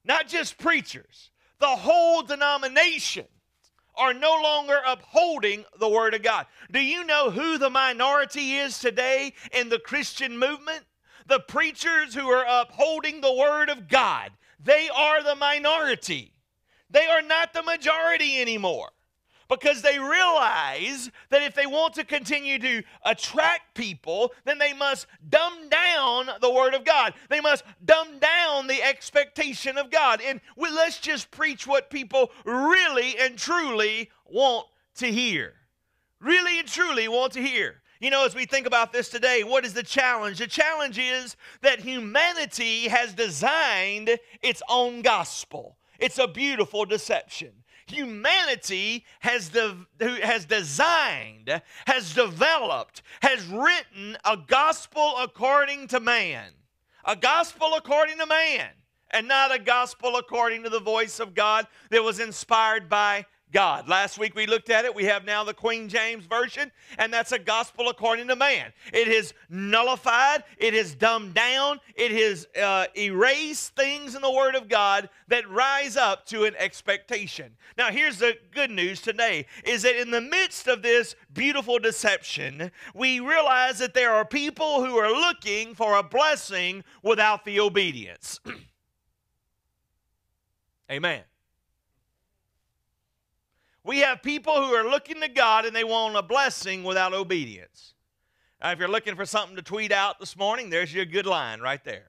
Not 0.04 0.28
just 0.28 0.56
preachers, 0.56 1.30
the 1.58 1.66
whole 1.66 2.22
denomination 2.22 3.26
are 3.98 4.14
no 4.14 4.40
longer 4.42 4.80
upholding 4.86 5.64
the 5.78 5.88
Word 5.88 6.14
of 6.14 6.22
God. 6.22 6.46
Do 6.70 6.80
you 6.80 7.04
know 7.04 7.30
who 7.30 7.58
the 7.58 7.70
minority 7.70 8.56
is 8.56 8.78
today 8.78 9.34
in 9.52 9.68
the 9.68 9.78
Christian 9.78 10.38
movement? 10.38 10.84
The 11.26 11.40
preachers 11.40 12.14
who 12.14 12.28
are 12.28 12.46
upholding 12.48 13.20
the 13.20 13.34
Word 13.34 13.68
of 13.68 13.88
God. 13.88 14.32
They 14.62 14.88
are 14.88 15.22
the 15.22 15.36
minority. 15.36 16.32
They 16.90 17.06
are 17.06 17.22
not 17.22 17.52
the 17.52 17.62
majority 17.62 18.40
anymore 18.40 18.90
because 19.48 19.82
they 19.82 19.98
realize 19.98 21.10
that 21.30 21.42
if 21.42 21.54
they 21.54 21.66
want 21.66 21.94
to 21.94 22.04
continue 22.04 22.58
to 22.58 22.82
attract 23.04 23.74
people, 23.74 24.32
then 24.44 24.58
they 24.58 24.72
must 24.72 25.06
dumb 25.28 25.68
down 25.68 26.28
the 26.40 26.52
Word 26.52 26.74
of 26.74 26.84
God. 26.84 27.14
They 27.28 27.40
must 27.40 27.64
dumb 27.84 28.18
down 28.18 28.66
the 28.66 28.82
expectation 28.82 29.78
of 29.78 29.90
God. 29.90 30.20
And 30.24 30.40
we, 30.56 30.70
let's 30.70 30.98
just 30.98 31.30
preach 31.30 31.66
what 31.66 31.90
people 31.90 32.30
really 32.44 33.18
and 33.18 33.38
truly 33.38 34.10
want 34.26 34.66
to 34.96 35.10
hear. 35.10 35.54
Really 36.20 36.58
and 36.58 36.68
truly 36.68 37.08
want 37.08 37.32
to 37.32 37.42
hear. 37.42 37.82
You 38.00 38.10
know, 38.10 38.24
as 38.24 38.34
we 38.34 38.44
think 38.44 38.66
about 38.66 38.92
this 38.92 39.08
today, 39.08 39.42
what 39.42 39.64
is 39.64 39.74
the 39.74 39.82
challenge? 39.82 40.38
The 40.38 40.46
challenge 40.46 40.98
is 40.98 41.36
that 41.62 41.80
humanity 41.80 42.88
has 42.88 43.12
designed 43.12 44.18
its 44.40 44.62
own 44.68 45.02
gospel. 45.02 45.78
It's 45.98 46.18
a 46.18 46.28
beautiful 46.28 46.84
deception 46.84 47.52
humanity 47.90 49.04
has, 49.20 49.48
de- 49.50 49.86
has 49.98 50.44
designed, 50.44 51.62
has 51.86 52.14
developed, 52.14 53.02
has 53.22 53.46
written 53.46 54.16
a 54.24 54.36
gospel 54.36 55.14
according 55.20 55.88
to 55.88 56.00
man. 56.00 56.52
a 57.04 57.16
gospel 57.16 57.74
according 57.76 58.18
to 58.18 58.26
man 58.26 58.68
and 59.10 59.26
not 59.26 59.54
a 59.54 59.58
gospel 59.58 60.16
according 60.16 60.62
to 60.62 60.68
the 60.68 60.80
voice 60.80 61.20
of 61.20 61.34
God 61.34 61.66
that 61.90 62.04
was 62.04 62.20
inspired 62.20 62.88
by 62.88 63.24
God. 63.52 63.88
Last 63.88 64.18
week 64.18 64.34
we 64.34 64.46
looked 64.46 64.70
at 64.70 64.84
it. 64.84 64.94
We 64.94 65.04
have 65.04 65.24
now 65.24 65.44
the 65.44 65.54
Queen 65.54 65.88
James 65.88 66.26
Version, 66.26 66.70
and 66.98 67.12
that's 67.12 67.32
a 67.32 67.38
gospel 67.38 67.88
according 67.88 68.28
to 68.28 68.36
man. 68.36 68.72
It 68.92 69.08
has 69.08 69.34
nullified, 69.48 70.44
it 70.58 70.74
has 70.74 70.94
dumbed 70.94 71.34
down, 71.34 71.80
it 71.94 72.12
has 72.12 72.46
uh, 72.60 72.86
erased 72.96 73.74
things 73.74 74.14
in 74.14 74.22
the 74.22 74.30
Word 74.30 74.54
of 74.54 74.68
God 74.68 75.08
that 75.28 75.48
rise 75.48 75.96
up 75.96 76.26
to 76.26 76.44
an 76.44 76.54
expectation. 76.58 77.56
Now, 77.76 77.90
here's 77.90 78.18
the 78.18 78.36
good 78.52 78.70
news 78.70 79.00
today 79.00 79.46
is 79.64 79.82
that 79.82 80.00
in 80.00 80.10
the 80.10 80.20
midst 80.20 80.66
of 80.66 80.82
this 80.82 81.14
beautiful 81.32 81.78
deception, 81.78 82.70
we 82.94 83.20
realize 83.20 83.78
that 83.78 83.94
there 83.94 84.12
are 84.12 84.24
people 84.24 84.84
who 84.84 84.96
are 84.96 85.10
looking 85.10 85.74
for 85.74 85.96
a 85.96 86.02
blessing 86.02 86.84
without 87.02 87.44
the 87.44 87.60
obedience. 87.60 88.40
Amen. 90.90 91.22
We 93.88 94.00
have 94.00 94.20
people 94.20 94.54
who 94.54 94.74
are 94.74 94.84
looking 94.84 95.22
to 95.22 95.28
God 95.28 95.64
and 95.64 95.74
they 95.74 95.82
want 95.82 96.14
a 96.14 96.20
blessing 96.20 96.84
without 96.84 97.14
obedience. 97.14 97.94
Now, 98.60 98.72
if 98.72 98.78
you're 98.78 98.86
looking 98.86 99.16
for 99.16 99.24
something 99.24 99.56
to 99.56 99.62
tweet 99.62 99.92
out 99.92 100.20
this 100.20 100.36
morning, 100.36 100.68
there's 100.68 100.92
your 100.92 101.06
good 101.06 101.24
line 101.24 101.62
right 101.62 101.82
there. 101.82 102.08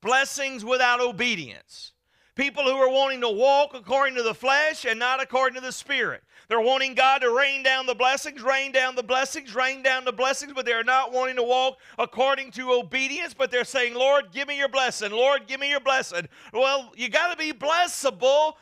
Blessings 0.00 0.64
without 0.64 1.02
obedience. 1.02 1.92
People 2.34 2.64
who 2.64 2.76
are 2.76 2.90
wanting 2.90 3.20
to 3.20 3.28
walk 3.28 3.72
according 3.74 4.14
to 4.16 4.22
the 4.22 4.32
flesh 4.32 4.86
and 4.86 4.98
not 4.98 5.22
according 5.22 5.56
to 5.56 5.60
the 5.60 5.70
spirit. 5.70 6.22
They're 6.48 6.62
wanting 6.62 6.94
God 6.94 7.18
to 7.18 7.30
rain 7.30 7.62
down 7.62 7.84
the 7.84 7.94
blessings, 7.94 8.40
rain 8.40 8.72
down 8.72 8.94
the 8.94 9.02
blessings, 9.02 9.54
rain 9.54 9.82
down 9.82 10.06
the 10.06 10.12
blessings, 10.12 10.54
but 10.54 10.64
they're 10.64 10.82
not 10.82 11.12
wanting 11.12 11.36
to 11.36 11.42
walk 11.42 11.76
according 11.98 12.52
to 12.52 12.72
obedience, 12.72 13.34
but 13.34 13.50
they're 13.50 13.64
saying, 13.64 13.92
Lord, 13.92 14.32
give 14.32 14.48
me 14.48 14.56
your 14.56 14.68
blessing. 14.68 15.12
Lord, 15.12 15.46
give 15.46 15.60
me 15.60 15.68
your 15.68 15.80
blessing. 15.80 16.26
Well, 16.54 16.90
you 16.96 17.10
got 17.10 17.32
to 17.32 17.36
be 17.36 17.52
blessable 17.52 18.54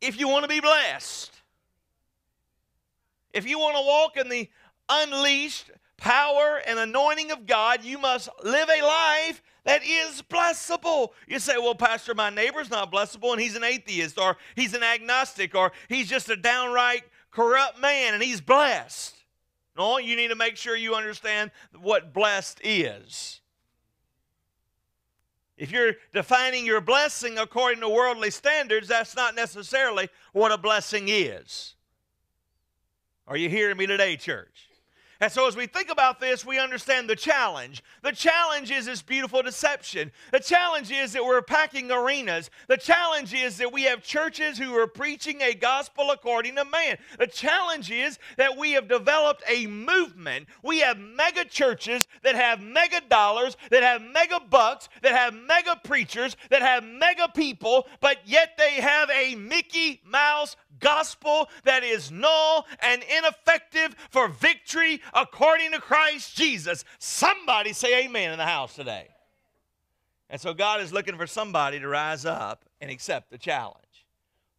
if 0.00 0.18
you 0.18 0.28
want 0.28 0.44
to 0.44 0.48
be 0.48 0.60
blessed. 0.60 1.30
If 3.32 3.46
you 3.46 3.58
want 3.58 3.76
to 3.76 3.82
walk 3.82 4.16
in 4.16 4.28
the 4.28 4.48
unleashed 4.88 5.70
power 5.96 6.60
and 6.66 6.78
anointing 6.78 7.30
of 7.30 7.46
God, 7.46 7.84
you 7.84 7.98
must 7.98 8.28
live 8.42 8.68
a 8.68 8.82
life 8.82 9.42
that 9.64 9.82
is 9.84 10.22
blessable. 10.22 11.10
You 11.28 11.38
say, 11.38 11.58
well, 11.58 11.74
Pastor, 11.74 12.14
my 12.14 12.30
neighbor's 12.30 12.70
not 12.70 12.90
blessable 12.90 13.32
and 13.32 13.40
he's 13.40 13.56
an 13.56 13.64
atheist 13.64 14.18
or 14.18 14.36
he's 14.56 14.74
an 14.74 14.82
agnostic 14.82 15.54
or 15.54 15.72
he's 15.88 16.08
just 16.08 16.28
a 16.30 16.36
downright 16.36 17.04
corrupt 17.30 17.78
man 17.78 18.14
and 18.14 18.22
he's 18.22 18.40
blessed. 18.40 19.14
No, 19.76 19.98
you 19.98 20.16
need 20.16 20.28
to 20.28 20.34
make 20.34 20.56
sure 20.56 20.74
you 20.74 20.94
understand 20.94 21.50
what 21.78 22.12
blessed 22.12 22.60
is. 22.64 23.39
If 25.60 25.70
you're 25.70 25.96
defining 26.14 26.64
your 26.64 26.80
blessing 26.80 27.36
according 27.36 27.82
to 27.82 27.88
worldly 27.90 28.30
standards, 28.30 28.88
that's 28.88 29.14
not 29.14 29.34
necessarily 29.34 30.08
what 30.32 30.52
a 30.52 30.56
blessing 30.56 31.08
is. 31.08 31.74
Are 33.26 33.36
you 33.36 33.50
hearing 33.50 33.76
me 33.76 33.86
today, 33.86 34.16
church? 34.16 34.69
And 35.20 35.30
so, 35.30 35.46
as 35.46 35.54
we 35.54 35.66
think 35.66 35.90
about 35.90 36.18
this, 36.18 36.46
we 36.46 36.58
understand 36.58 37.08
the 37.08 37.14
challenge. 37.14 37.82
The 38.02 38.12
challenge 38.12 38.70
is 38.70 38.86
this 38.86 39.02
beautiful 39.02 39.42
deception. 39.42 40.10
The 40.32 40.40
challenge 40.40 40.90
is 40.90 41.12
that 41.12 41.22
we're 41.22 41.42
packing 41.42 41.90
arenas. 41.90 42.48
The 42.68 42.78
challenge 42.78 43.34
is 43.34 43.58
that 43.58 43.70
we 43.70 43.82
have 43.82 44.02
churches 44.02 44.56
who 44.56 44.74
are 44.78 44.86
preaching 44.86 45.42
a 45.42 45.52
gospel 45.52 46.10
according 46.10 46.56
to 46.56 46.64
man. 46.64 46.96
The 47.18 47.26
challenge 47.26 47.90
is 47.90 48.18
that 48.38 48.56
we 48.56 48.72
have 48.72 48.88
developed 48.88 49.42
a 49.46 49.66
movement. 49.66 50.48
We 50.62 50.78
have 50.80 50.98
mega 50.98 51.44
churches 51.44 52.08
that 52.22 52.34
have 52.34 52.62
mega 52.62 53.02
dollars, 53.10 53.58
that 53.70 53.82
have 53.82 54.00
mega 54.00 54.40
bucks, 54.40 54.88
that 55.02 55.12
have 55.12 55.34
mega 55.34 55.78
preachers, 55.84 56.34
that 56.48 56.62
have 56.62 56.82
mega 56.82 57.28
people, 57.28 57.86
but 58.00 58.18
yet 58.24 58.56
they 58.56 58.80
have 58.80 59.10
a 59.10 59.34
Mickey 59.34 60.00
Mouse 60.06 60.56
gospel 60.78 61.48
that 61.64 61.82
is 61.82 62.10
null 62.10 62.66
and 62.80 63.02
ineffective 63.02 63.96
for 64.10 64.28
victory 64.28 65.00
according 65.14 65.72
to 65.72 65.80
Christ 65.80 66.36
Jesus. 66.36 66.84
Somebody 66.98 67.72
say 67.72 68.04
amen 68.04 68.32
in 68.32 68.38
the 68.38 68.46
house 68.46 68.74
today. 68.74 69.08
And 70.28 70.40
so 70.40 70.54
God 70.54 70.80
is 70.80 70.92
looking 70.92 71.16
for 71.16 71.26
somebody 71.26 71.80
to 71.80 71.88
rise 71.88 72.24
up 72.24 72.64
and 72.80 72.90
accept 72.90 73.30
the 73.30 73.38
challenge. 73.38 74.06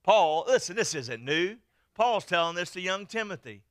Paul, 0.03 0.45
listen, 0.47 0.75
this 0.75 0.95
isn't 0.95 1.23
new. 1.23 1.55
Paul's 1.95 2.25
telling 2.25 2.55
this 2.55 2.71
to 2.71 2.81
young 2.81 3.05
Timothy. 3.05 3.63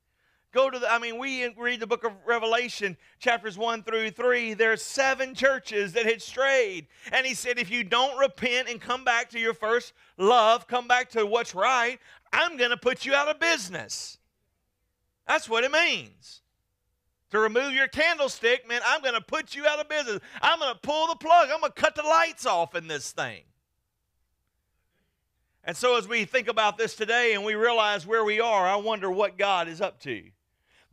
Go 0.53 0.69
to 0.69 0.81
the, 0.81 0.93
I 0.93 0.99
mean, 0.99 1.19
we 1.19 1.49
read 1.57 1.79
the 1.79 1.87
book 1.87 2.03
of 2.03 2.13
Revelation, 2.27 2.97
chapters 3.21 3.57
1 3.57 3.85
through 3.85 4.11
3. 4.11 4.55
There's 4.55 4.83
seven 4.83 5.33
churches 5.33 5.93
that 5.93 6.07
had 6.07 6.21
strayed. 6.21 6.89
And 7.13 7.25
he 7.25 7.35
said, 7.35 7.59
if 7.59 7.71
you 7.71 7.85
don't 7.85 8.19
repent 8.19 8.69
and 8.69 8.81
come 8.81 9.05
back 9.05 9.31
to 9.31 9.39
your 9.39 9.55
first 9.55 9.93
love, 10.19 10.67
come 10.67 10.89
back 10.89 11.09
to 11.11 11.25
what's 11.25 11.55
right, 11.55 12.01
I'm 12.33 12.57
going 12.57 12.71
to 12.71 12.77
put 12.77 13.05
you 13.05 13.15
out 13.15 13.29
of 13.29 13.41
business. 13.41 14.19
That's 15.27 15.49
what 15.49 15.65
it 15.65 15.73
means. 15.73 16.43
To 17.31 17.39
remove 17.39 17.73
your 17.73 17.87
candlestick, 17.87 18.69
man, 18.69 18.81
I'm 18.85 19.03
going 19.03 19.15
to 19.15 19.21
put 19.21 19.55
you 19.55 19.67
out 19.67 19.79
of 19.79 19.89
business. 19.89 20.19
I'm 20.43 20.59
going 20.59 20.75
to 20.75 20.81
pull 20.81 21.07
the 21.07 21.15
plug. 21.15 21.49
I'm 21.53 21.61
going 21.61 21.73
to 21.73 21.81
cut 21.81 21.95
the 21.95 22.03
lights 22.03 22.45
off 22.45 22.75
in 22.75 22.89
this 22.89 23.13
thing. 23.13 23.43
And 25.63 25.77
so, 25.77 25.97
as 25.97 26.09
we 26.09 26.25
think 26.25 26.49
about 26.49 26.79
this 26.79 26.97
today 26.97 27.35
and 27.35 27.45
we 27.45 27.55
realize 27.55 28.07
where 28.07 28.25
we 28.25 28.41
are, 28.41 28.67
I 28.67 28.77
wonder 28.77 29.11
what 29.11 29.39
God 29.39 29.69
is 29.69 29.81
up 29.81 30.01
to. 30.01 30.23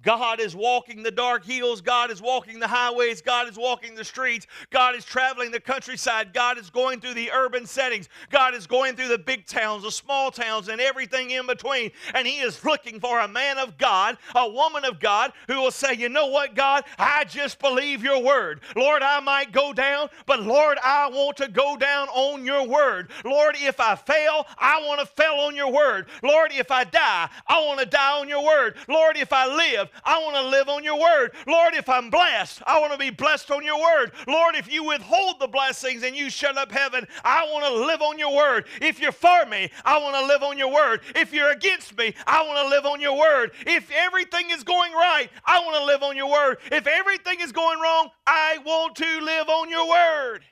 God 0.03 0.39
is 0.39 0.55
walking 0.55 1.01
the 1.01 1.11
dark 1.11 1.43
hills. 1.43 1.81
God 1.81 2.11
is 2.11 2.21
walking 2.21 2.59
the 2.59 2.67
highways. 2.67 3.21
God 3.21 3.49
is 3.49 3.57
walking 3.57 3.95
the 3.95 4.05
streets. 4.05 4.45
God 4.69 4.95
is 4.95 5.03
traveling 5.03 5.49
the 5.49 5.59
countryside. 5.59 6.33
God 6.33 6.59
is 6.59 6.69
going 6.69 7.01
through 7.01 7.15
the 7.15 7.31
urban 7.31 7.65
settings. 7.65 8.07
God 8.29 8.53
is 8.53 8.67
going 8.67 8.95
through 8.95 9.07
the 9.07 9.17
big 9.17 9.47
towns, 9.47 9.83
the 9.83 9.91
small 9.91 10.29
towns, 10.29 10.67
and 10.67 10.79
everything 10.79 11.31
in 11.31 11.47
between. 11.47 11.91
And 12.13 12.27
He 12.27 12.39
is 12.39 12.63
looking 12.63 12.99
for 12.99 13.19
a 13.19 13.27
man 13.27 13.57
of 13.57 13.77
God, 13.77 14.17
a 14.35 14.47
woman 14.47 14.85
of 14.85 14.99
God, 14.99 15.33
who 15.47 15.61
will 15.61 15.71
say, 15.71 15.93
You 15.93 16.09
know 16.09 16.27
what, 16.27 16.53
God? 16.53 16.83
I 16.99 17.23
just 17.23 17.59
believe 17.59 18.03
your 18.03 18.21
word. 18.21 18.61
Lord, 18.75 19.01
I 19.01 19.19
might 19.19 19.51
go 19.51 19.73
down, 19.73 20.09
but 20.27 20.43
Lord, 20.43 20.77
I 20.83 21.09
want 21.09 21.37
to 21.37 21.47
go 21.47 21.75
down 21.75 22.07
on 22.09 22.45
your 22.45 22.67
word. 22.67 23.09
Lord, 23.25 23.55
if 23.59 23.79
I 23.79 23.95
fail, 23.95 24.45
I 24.59 24.79
want 24.85 24.99
to 24.99 25.07
fail 25.07 25.33
on 25.39 25.55
your 25.55 25.71
word. 25.71 26.07
Lord, 26.21 26.51
if 26.53 26.69
I 26.69 26.83
die, 26.83 27.29
I 27.47 27.59
want 27.65 27.79
to 27.79 27.85
die 27.87 28.19
on 28.19 28.29
your 28.29 28.45
word. 28.45 28.75
Lord, 28.87 29.17
if 29.17 29.33
I 29.33 29.47
live, 29.47 29.86
I 30.03 30.19
want 30.19 30.35
to 30.35 30.47
live 30.47 30.69
on 30.69 30.83
your 30.83 30.99
word. 30.99 31.31
Lord, 31.47 31.75
if 31.75 31.89
I'm 31.89 32.09
blessed, 32.09 32.61
I 32.65 32.79
want 32.79 32.93
to 32.93 32.97
be 32.97 33.09
blessed 33.09 33.51
on 33.51 33.63
your 33.63 33.79
word. 33.81 34.11
Lord, 34.27 34.55
if 34.55 34.71
you 34.71 34.83
withhold 34.83 35.39
the 35.39 35.47
blessings 35.47 36.03
and 36.03 36.15
you 36.15 36.29
shut 36.29 36.57
up 36.57 36.71
heaven, 36.71 37.07
I 37.23 37.45
want 37.51 37.65
to 37.65 37.85
live 37.85 38.01
on 38.01 38.19
your 38.19 38.35
word. 38.35 38.65
If 38.81 38.99
you're 38.99 39.11
for 39.11 39.45
me, 39.45 39.69
I 39.85 39.97
want 39.99 40.15
to 40.15 40.25
live 40.25 40.43
on 40.43 40.57
your 40.57 40.71
word. 40.73 41.01
If 41.15 41.33
you're 41.33 41.51
against 41.51 41.97
me, 41.97 42.13
I 42.25 42.43
want 42.45 42.59
to 42.59 42.69
live 42.69 42.85
on 42.85 43.01
your 43.01 43.17
word. 43.17 43.51
If 43.65 43.91
everything 43.91 44.49
is 44.51 44.63
going 44.63 44.93
right, 44.93 45.29
I 45.45 45.59
want 45.59 45.77
to 45.77 45.85
live 45.85 46.03
on 46.03 46.15
your 46.15 46.29
word. 46.29 46.57
If 46.71 46.87
everything 46.87 47.41
is 47.41 47.51
going 47.51 47.79
wrong, 47.79 48.09
I 48.25 48.59
want 48.65 48.95
to 48.95 49.21
live 49.21 49.49
on 49.49 49.69
your 49.69 49.89
word. 49.89 50.43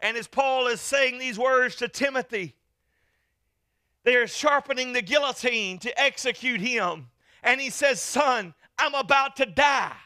And 0.00 0.16
as 0.16 0.26
Paul 0.26 0.66
is 0.66 0.80
saying 0.80 1.18
these 1.18 1.38
words 1.38 1.76
to 1.76 1.88
Timothy, 1.88 2.54
they 4.04 4.14
are 4.14 4.28
sharpening 4.28 4.92
the 4.92 5.02
guillotine 5.02 5.78
to 5.80 6.00
execute 6.00 6.60
him 6.60 7.08
and 7.46 7.60
he 7.60 7.70
says, 7.70 8.02
Son, 8.02 8.52
I'm 8.78 8.94
about 8.94 9.36
to 9.36 9.46
die. 9.46 9.96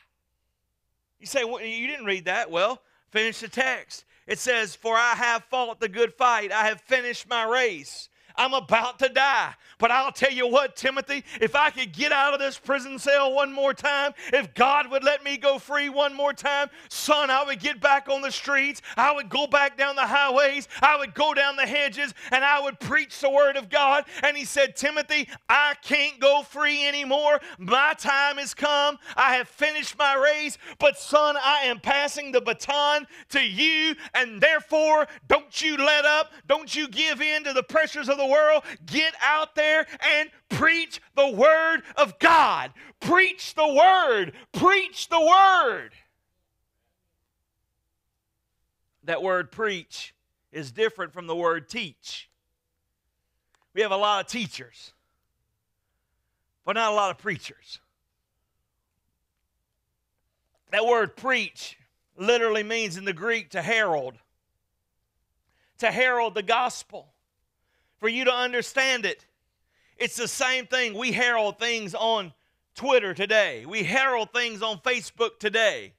You 1.18 1.26
say, 1.26 1.42
well, 1.42 1.60
You 1.60 1.88
didn't 1.88 2.04
read 2.04 2.26
that. 2.26 2.50
Well, 2.50 2.80
finish 3.10 3.40
the 3.40 3.48
text. 3.48 4.04
It 4.26 4.38
says, 4.38 4.76
For 4.76 4.94
I 4.94 5.14
have 5.14 5.42
fought 5.44 5.80
the 5.80 5.88
good 5.88 6.14
fight, 6.14 6.52
I 6.52 6.66
have 6.66 6.80
finished 6.82 7.28
my 7.28 7.44
race. 7.44 8.09
I'm 8.40 8.54
about 8.54 8.98
to 9.00 9.10
die. 9.10 9.52
But 9.78 9.90
I'll 9.90 10.12
tell 10.12 10.32
you 10.32 10.46
what, 10.46 10.74
Timothy, 10.74 11.24
if 11.42 11.54
I 11.54 11.68
could 11.68 11.92
get 11.92 12.10
out 12.10 12.32
of 12.32 12.40
this 12.40 12.58
prison 12.58 12.98
cell 12.98 13.34
one 13.34 13.52
more 13.52 13.74
time, 13.74 14.12
if 14.32 14.54
God 14.54 14.90
would 14.90 15.04
let 15.04 15.22
me 15.22 15.36
go 15.36 15.58
free 15.58 15.90
one 15.90 16.14
more 16.14 16.32
time, 16.32 16.68
son, 16.88 17.30
I 17.30 17.44
would 17.44 17.60
get 17.60 17.80
back 17.80 18.08
on 18.08 18.22
the 18.22 18.30
streets. 18.30 18.80
I 18.96 19.12
would 19.12 19.28
go 19.28 19.46
back 19.46 19.76
down 19.76 19.94
the 19.94 20.06
highways. 20.06 20.68
I 20.80 20.96
would 20.96 21.12
go 21.12 21.34
down 21.34 21.56
the 21.56 21.66
hedges 21.66 22.14
and 22.30 22.42
I 22.42 22.60
would 22.62 22.80
preach 22.80 23.20
the 23.20 23.28
word 23.28 23.58
of 23.58 23.68
God. 23.68 24.04
And 24.22 24.36
he 24.36 24.46
said, 24.46 24.74
Timothy, 24.74 25.28
I 25.50 25.74
can't 25.82 26.18
go 26.18 26.42
free 26.42 26.86
anymore. 26.86 27.40
My 27.58 27.94
time 27.98 28.38
has 28.38 28.54
come. 28.54 28.98
I 29.16 29.34
have 29.34 29.48
finished 29.48 29.98
my 29.98 30.14
race. 30.14 30.56
But 30.78 30.98
son, 30.98 31.36
I 31.36 31.64
am 31.64 31.78
passing 31.78 32.32
the 32.32 32.40
baton 32.40 33.06
to 33.30 33.40
you. 33.40 33.96
And 34.14 34.40
therefore, 34.40 35.08
don't 35.28 35.60
you 35.60 35.76
let 35.76 36.06
up. 36.06 36.32
Don't 36.48 36.74
you 36.74 36.88
give 36.88 37.20
in 37.20 37.44
to 37.44 37.52
the 37.52 37.62
pressures 37.62 38.08
of 38.08 38.16
the 38.16 38.29
world. 38.30 38.62
Get 38.86 39.14
out 39.22 39.54
there 39.54 39.86
and 40.16 40.30
preach 40.48 41.00
the 41.16 41.28
word 41.28 41.82
of 41.96 42.18
God. 42.18 42.72
Preach 43.00 43.54
the 43.54 43.68
word. 43.68 44.32
Preach 44.52 45.08
the 45.08 45.20
word. 45.20 45.90
That 49.04 49.22
word 49.22 49.50
preach 49.50 50.14
is 50.52 50.70
different 50.70 51.12
from 51.12 51.26
the 51.26 51.36
word 51.36 51.68
teach. 51.68 52.30
We 53.74 53.82
have 53.82 53.92
a 53.92 53.96
lot 53.96 54.24
of 54.24 54.30
teachers, 54.30 54.92
but 56.64 56.72
not 56.72 56.92
a 56.92 56.94
lot 56.94 57.10
of 57.10 57.18
preachers. 57.18 57.80
That 60.72 60.86
word 60.86 61.16
preach 61.16 61.78
literally 62.16 62.62
means 62.62 62.96
in 62.96 63.04
the 63.04 63.12
Greek 63.12 63.50
to 63.50 63.62
herald, 63.62 64.14
to 65.78 65.90
herald 65.90 66.34
the 66.34 66.42
gospel. 66.42 67.09
For 68.00 68.08
you 68.08 68.24
to 68.24 68.32
understand 68.32 69.04
it, 69.04 69.26
it's 69.98 70.16
the 70.16 70.26
same 70.26 70.66
thing. 70.66 70.94
We 70.94 71.12
herald 71.12 71.58
things 71.58 71.94
on 71.94 72.32
Twitter 72.74 73.12
today, 73.12 73.66
we 73.66 73.82
herald 73.82 74.32
things 74.32 74.62
on 74.62 74.78
Facebook 74.78 75.38
today. 75.38 75.92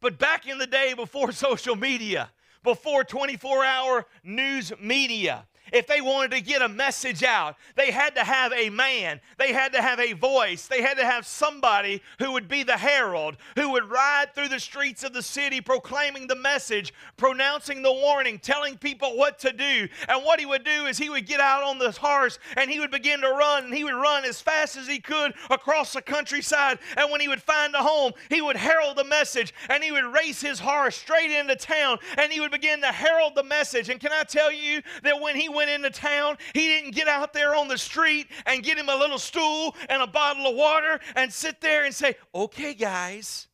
But 0.00 0.18
back 0.18 0.46
in 0.46 0.58
the 0.58 0.66
day 0.66 0.94
before 0.94 1.32
social 1.32 1.74
media, 1.74 2.30
before 2.62 3.02
24 3.04 3.64
hour 3.64 4.06
news 4.22 4.72
media, 4.80 5.46
if 5.72 5.86
they 5.86 6.00
wanted 6.00 6.32
to 6.32 6.40
get 6.40 6.62
a 6.62 6.68
message 6.68 7.22
out, 7.22 7.56
they 7.76 7.90
had 7.90 8.14
to 8.14 8.24
have 8.24 8.52
a 8.52 8.70
man, 8.70 9.20
they 9.38 9.52
had 9.52 9.72
to 9.72 9.82
have 9.82 10.00
a 10.00 10.12
voice, 10.12 10.66
they 10.66 10.82
had 10.82 10.96
to 10.98 11.04
have 11.04 11.26
somebody 11.26 12.02
who 12.18 12.32
would 12.32 12.48
be 12.48 12.62
the 12.62 12.76
herald, 12.76 13.36
who 13.56 13.70
would 13.70 13.90
ride 13.90 14.34
through 14.34 14.48
the 14.48 14.60
streets 14.60 15.04
of 15.04 15.12
the 15.12 15.22
city 15.22 15.60
proclaiming 15.60 16.26
the 16.26 16.34
message, 16.36 16.92
pronouncing 17.16 17.82
the 17.82 17.92
warning, 17.92 18.38
telling 18.38 18.76
people 18.76 19.16
what 19.16 19.38
to 19.38 19.52
do. 19.52 19.88
And 20.08 20.24
what 20.24 20.40
he 20.40 20.46
would 20.46 20.64
do 20.64 20.86
is 20.86 20.98
he 20.98 21.10
would 21.10 21.26
get 21.26 21.40
out 21.40 21.62
on 21.62 21.78
the 21.78 21.90
horse 21.90 22.38
and 22.56 22.70
he 22.70 22.80
would 22.80 22.90
begin 22.90 23.20
to 23.20 23.30
run, 23.30 23.64
and 23.64 23.74
he 23.74 23.84
would 23.84 23.94
run 23.94 24.24
as 24.24 24.40
fast 24.40 24.76
as 24.76 24.86
he 24.86 24.98
could 24.98 25.34
across 25.50 25.92
the 25.92 26.02
countryside. 26.02 26.78
And 26.96 27.10
when 27.10 27.20
he 27.20 27.28
would 27.28 27.42
find 27.42 27.74
a 27.74 27.78
home, 27.78 28.12
he 28.28 28.40
would 28.40 28.56
herald 28.56 28.96
the 28.96 29.04
message 29.04 29.54
and 29.68 29.82
he 29.82 29.92
would 29.92 30.04
race 30.04 30.40
his 30.40 30.58
horse 30.58 30.96
straight 30.96 31.30
into 31.30 31.56
town 31.56 31.98
and 32.16 32.32
he 32.32 32.40
would 32.40 32.50
begin 32.50 32.80
to 32.80 32.88
herald 32.88 33.34
the 33.34 33.42
message. 33.42 33.88
And 33.88 34.00
can 34.00 34.12
I 34.12 34.24
tell 34.24 34.52
you 34.52 34.82
that 35.02 35.20
when 35.20 35.36
he 35.36 35.48
went 35.48 35.59
went 35.60 35.70
into 35.70 35.90
town, 35.90 36.38
he 36.54 36.68
didn't 36.68 36.94
get 36.94 37.06
out 37.06 37.34
there 37.34 37.54
on 37.54 37.68
the 37.68 37.76
street 37.76 38.28
and 38.46 38.62
get 38.62 38.78
him 38.78 38.88
a 38.88 38.96
little 38.96 39.18
stool 39.18 39.76
and 39.90 40.00
a 40.00 40.06
bottle 40.06 40.46
of 40.46 40.56
water 40.56 40.98
and 41.16 41.30
sit 41.30 41.60
there 41.60 41.84
and 41.84 41.94
say, 41.94 42.16
okay, 42.34 42.72
guys, 42.72 43.46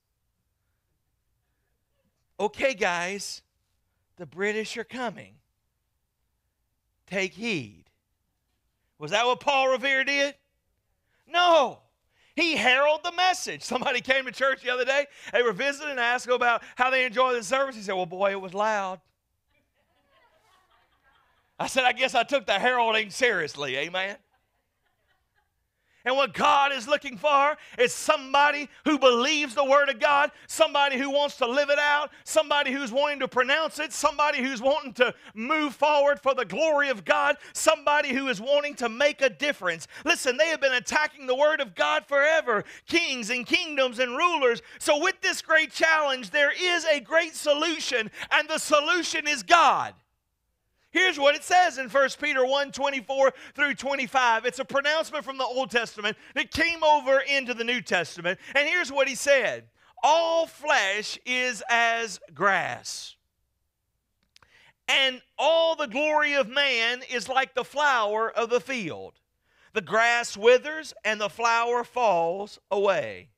okay, 2.38 2.74
guys, 2.74 3.42
the 4.18 4.26
British 4.26 4.76
are 4.76 4.84
coming. 4.84 5.34
Take 7.08 7.34
heed. 7.34 7.86
Was 9.00 9.10
that 9.10 9.26
what 9.26 9.40
Paul 9.40 9.70
Revere 9.70 10.04
did? 10.04 10.36
No. 11.26 11.80
He 12.36 12.54
heralded 12.54 13.04
the 13.04 13.16
message. 13.16 13.62
Somebody 13.64 14.00
came 14.00 14.26
to 14.26 14.32
church 14.32 14.62
the 14.62 14.70
other 14.70 14.84
day. 14.84 15.06
They 15.32 15.42
were 15.42 15.52
visiting 15.52 15.90
and 15.90 16.00
asked 16.00 16.28
about 16.28 16.62
how 16.76 16.90
they 16.90 17.04
enjoyed 17.04 17.36
the 17.36 17.42
service. 17.42 17.74
He 17.74 17.82
said, 17.82 17.94
Well, 17.94 18.06
boy, 18.06 18.30
it 18.30 18.40
was 18.40 18.54
loud. 18.54 19.00
I 21.58 21.66
said, 21.66 21.84
I 21.84 21.92
guess 21.92 22.14
I 22.14 22.22
took 22.22 22.46
the 22.46 22.58
heralding 22.58 23.10
seriously. 23.10 23.76
Amen. 23.76 24.16
And 26.06 26.16
what 26.16 26.34
God 26.34 26.70
is 26.70 26.86
looking 26.86 27.18
for 27.18 27.56
is 27.80 27.92
somebody 27.92 28.68
who 28.84 28.96
believes 28.96 29.56
the 29.56 29.64
Word 29.64 29.88
of 29.88 29.98
God, 29.98 30.30
somebody 30.46 30.96
who 30.96 31.10
wants 31.10 31.36
to 31.38 31.48
live 31.48 31.68
it 31.68 31.80
out, 31.80 32.12
somebody 32.22 32.70
who's 32.70 32.92
wanting 32.92 33.18
to 33.18 33.28
pronounce 33.28 33.80
it, 33.80 33.92
somebody 33.92 34.40
who's 34.40 34.62
wanting 34.62 34.92
to 34.94 35.12
move 35.34 35.74
forward 35.74 36.20
for 36.20 36.32
the 36.32 36.44
glory 36.44 36.90
of 36.90 37.04
God, 37.04 37.38
somebody 37.52 38.10
who 38.14 38.28
is 38.28 38.40
wanting 38.40 38.76
to 38.76 38.88
make 38.88 39.20
a 39.20 39.28
difference. 39.28 39.88
Listen, 40.04 40.36
they 40.36 40.46
have 40.46 40.60
been 40.60 40.74
attacking 40.74 41.26
the 41.26 41.34
Word 41.34 41.60
of 41.60 41.74
God 41.74 42.06
forever 42.06 42.62
kings 42.86 43.30
and 43.30 43.44
kingdoms 43.44 43.98
and 43.98 44.16
rulers. 44.16 44.62
So, 44.78 45.02
with 45.02 45.20
this 45.22 45.42
great 45.42 45.72
challenge, 45.72 46.30
there 46.30 46.52
is 46.56 46.84
a 46.84 47.00
great 47.00 47.34
solution, 47.34 48.12
and 48.30 48.48
the 48.48 48.58
solution 48.58 49.26
is 49.26 49.42
God. 49.42 49.92
Here's 50.96 51.18
what 51.18 51.34
it 51.34 51.44
says 51.44 51.76
in 51.76 51.90
1 51.90 52.08
Peter 52.22 52.46
1 52.46 52.72
24 52.72 53.34
through 53.54 53.74
25. 53.74 54.46
It's 54.46 54.60
a 54.60 54.64
pronouncement 54.64 55.26
from 55.26 55.36
the 55.36 55.44
Old 55.44 55.70
Testament 55.70 56.16
that 56.34 56.50
came 56.50 56.82
over 56.82 57.20
into 57.20 57.52
the 57.52 57.64
New 57.64 57.82
Testament. 57.82 58.40
And 58.54 58.66
here's 58.66 58.90
what 58.90 59.06
he 59.06 59.14
said 59.14 59.64
All 60.02 60.46
flesh 60.46 61.18
is 61.26 61.62
as 61.68 62.18
grass, 62.32 63.14
and 64.88 65.20
all 65.38 65.76
the 65.76 65.86
glory 65.86 66.32
of 66.32 66.48
man 66.48 67.02
is 67.10 67.28
like 67.28 67.54
the 67.54 67.62
flower 67.62 68.30
of 68.30 68.48
the 68.48 68.60
field. 68.60 69.20
The 69.74 69.82
grass 69.82 70.34
withers 70.34 70.94
and 71.04 71.20
the 71.20 71.28
flower 71.28 71.84
falls 71.84 72.58
away 72.70 73.28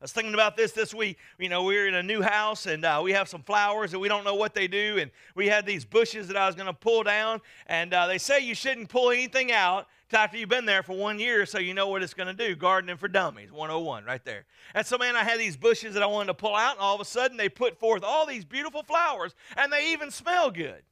I 0.00 0.04
was 0.04 0.12
thinking 0.12 0.34
about 0.34 0.56
this 0.56 0.70
this 0.70 0.94
week. 0.94 1.18
You 1.40 1.48
know, 1.48 1.64
we're 1.64 1.88
in 1.88 1.94
a 1.94 2.02
new 2.04 2.22
house 2.22 2.66
and 2.66 2.84
uh, 2.84 3.00
we 3.02 3.10
have 3.12 3.28
some 3.28 3.42
flowers 3.42 3.94
and 3.94 4.00
we 4.00 4.06
don't 4.06 4.22
know 4.22 4.36
what 4.36 4.54
they 4.54 4.68
do. 4.68 4.98
And 4.98 5.10
we 5.34 5.48
had 5.48 5.66
these 5.66 5.84
bushes 5.84 6.28
that 6.28 6.36
I 6.36 6.46
was 6.46 6.54
going 6.54 6.68
to 6.68 6.72
pull 6.72 7.02
down. 7.02 7.40
And 7.66 7.92
uh, 7.92 8.06
they 8.06 8.18
say 8.18 8.38
you 8.38 8.54
shouldn't 8.54 8.90
pull 8.90 9.10
anything 9.10 9.50
out 9.50 9.88
after 10.12 10.36
you've 10.36 10.48
been 10.48 10.66
there 10.66 10.84
for 10.84 10.96
one 10.96 11.18
year 11.18 11.44
so 11.46 11.58
you 11.58 11.74
know 11.74 11.88
what 11.88 12.04
it's 12.04 12.14
going 12.14 12.34
to 12.34 12.46
do. 12.46 12.54
Gardening 12.54 12.96
for 12.96 13.08
Dummies, 13.08 13.50
101 13.50 14.04
right 14.04 14.24
there. 14.24 14.44
And 14.72 14.86
so, 14.86 14.98
man, 14.98 15.16
I 15.16 15.24
had 15.24 15.40
these 15.40 15.56
bushes 15.56 15.94
that 15.94 16.02
I 16.04 16.06
wanted 16.06 16.28
to 16.28 16.34
pull 16.34 16.54
out, 16.54 16.74
and 16.74 16.80
all 16.80 16.94
of 16.94 17.00
a 17.00 17.04
sudden 17.04 17.36
they 17.36 17.48
put 17.48 17.78
forth 17.80 18.04
all 18.04 18.24
these 18.24 18.44
beautiful 18.44 18.84
flowers 18.84 19.34
and 19.56 19.72
they 19.72 19.92
even 19.92 20.12
smell 20.12 20.52
good. 20.52 20.82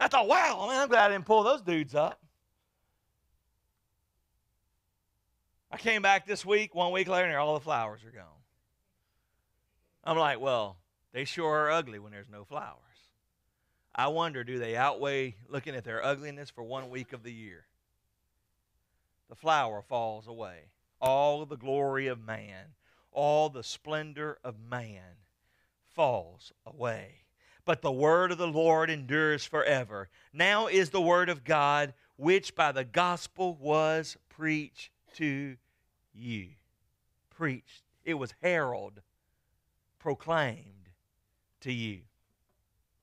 I 0.00 0.08
thought, 0.08 0.26
wow, 0.26 0.66
man, 0.68 0.82
I'm 0.82 0.88
glad 0.88 1.10
I 1.10 1.14
didn't 1.14 1.26
pull 1.26 1.44
those 1.44 1.62
dudes 1.62 1.94
up. 1.94 2.21
I 5.72 5.78
came 5.78 6.02
back 6.02 6.26
this 6.26 6.44
week, 6.44 6.74
one 6.74 6.92
week 6.92 7.08
later, 7.08 7.28
and 7.28 7.36
all 7.36 7.54
the 7.54 7.60
flowers 7.60 8.04
are 8.04 8.10
gone. 8.10 8.26
I'm 10.04 10.18
like, 10.18 10.38
well, 10.38 10.76
they 11.12 11.24
sure 11.24 11.50
are 11.50 11.70
ugly 11.70 11.98
when 11.98 12.12
there's 12.12 12.28
no 12.28 12.44
flowers. 12.44 12.76
I 13.94 14.08
wonder, 14.08 14.44
do 14.44 14.58
they 14.58 14.76
outweigh 14.76 15.36
looking 15.48 15.74
at 15.74 15.84
their 15.84 16.04
ugliness 16.04 16.50
for 16.50 16.62
one 16.62 16.90
week 16.90 17.14
of 17.14 17.22
the 17.22 17.32
year? 17.32 17.64
The 19.30 19.34
flower 19.34 19.80
falls 19.80 20.26
away. 20.26 20.72
All 21.00 21.46
the 21.46 21.56
glory 21.56 22.06
of 22.06 22.22
man, 22.22 22.74
all 23.10 23.48
the 23.48 23.64
splendor 23.64 24.38
of 24.44 24.56
man 24.60 25.16
falls 25.86 26.52
away. 26.66 27.24
But 27.64 27.80
the 27.80 27.92
word 27.92 28.30
of 28.30 28.38
the 28.38 28.46
Lord 28.46 28.90
endures 28.90 29.46
forever. 29.46 30.10
Now 30.34 30.66
is 30.66 30.90
the 30.90 31.00
word 31.00 31.30
of 31.30 31.44
God, 31.44 31.94
which 32.16 32.54
by 32.54 32.72
the 32.72 32.84
gospel 32.84 33.56
was 33.60 34.18
preached 34.28 34.90
to 35.14 35.56
you. 36.14 36.48
Preached. 37.30 37.82
It 38.04 38.14
was 38.14 38.34
herald 38.42 39.00
proclaimed 39.98 40.90
to 41.60 41.72
you. 41.72 42.00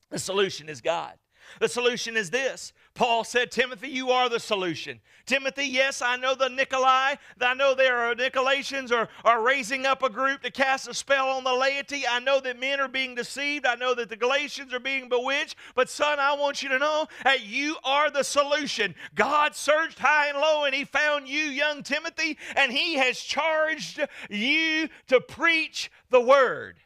The 0.09 0.19
solution 0.19 0.67
is 0.67 0.81
God. 0.81 1.18
The 1.59 1.69
solution 1.69 2.15
is 2.15 2.29
this. 2.29 2.73
Paul 2.93 3.23
said, 3.23 3.51
Timothy, 3.51 3.87
you 3.87 4.11
are 4.11 4.27
the 4.27 4.39
solution. 4.39 4.99
Timothy, 5.25 5.65
yes, 5.65 6.01
I 6.01 6.17
know 6.17 6.35
the 6.35 6.49
Nicolai. 6.49 7.15
I 7.39 7.53
know 7.53 7.73
there 7.73 7.97
are 7.97 8.15
Nicolaitans 8.15 8.91
are, 8.91 9.07
are 9.23 9.41
raising 9.41 9.85
up 9.85 10.03
a 10.03 10.09
group 10.09 10.41
to 10.41 10.51
cast 10.51 10.87
a 10.87 10.93
spell 10.93 11.29
on 11.29 11.43
the 11.43 11.53
laity. 11.53 12.05
I 12.05 12.19
know 12.19 12.39
that 12.41 12.59
men 12.59 12.79
are 12.79 12.87
being 12.87 13.15
deceived. 13.15 13.65
I 13.65 13.75
know 13.75 13.93
that 13.95 14.09
the 14.09 14.15
Galatians 14.15 14.73
are 14.73 14.79
being 14.79 15.07
bewitched. 15.07 15.55
But, 15.75 15.89
son, 15.89 16.19
I 16.19 16.33
want 16.33 16.61
you 16.61 16.69
to 16.69 16.79
know 16.79 17.07
that 17.23 17.45
you 17.45 17.77
are 17.83 18.09
the 18.09 18.23
solution. 18.23 18.95
God 19.15 19.55
searched 19.55 19.99
high 19.99 20.29
and 20.29 20.37
low 20.37 20.65
and 20.65 20.75
he 20.75 20.83
found 20.83 21.29
you, 21.29 21.43
young 21.43 21.83
Timothy, 21.83 22.37
and 22.55 22.71
he 22.71 22.95
has 22.95 23.19
charged 23.19 24.05
you 24.29 24.89
to 25.07 25.21
preach 25.21 25.91
the 26.09 26.21
word. 26.21 26.77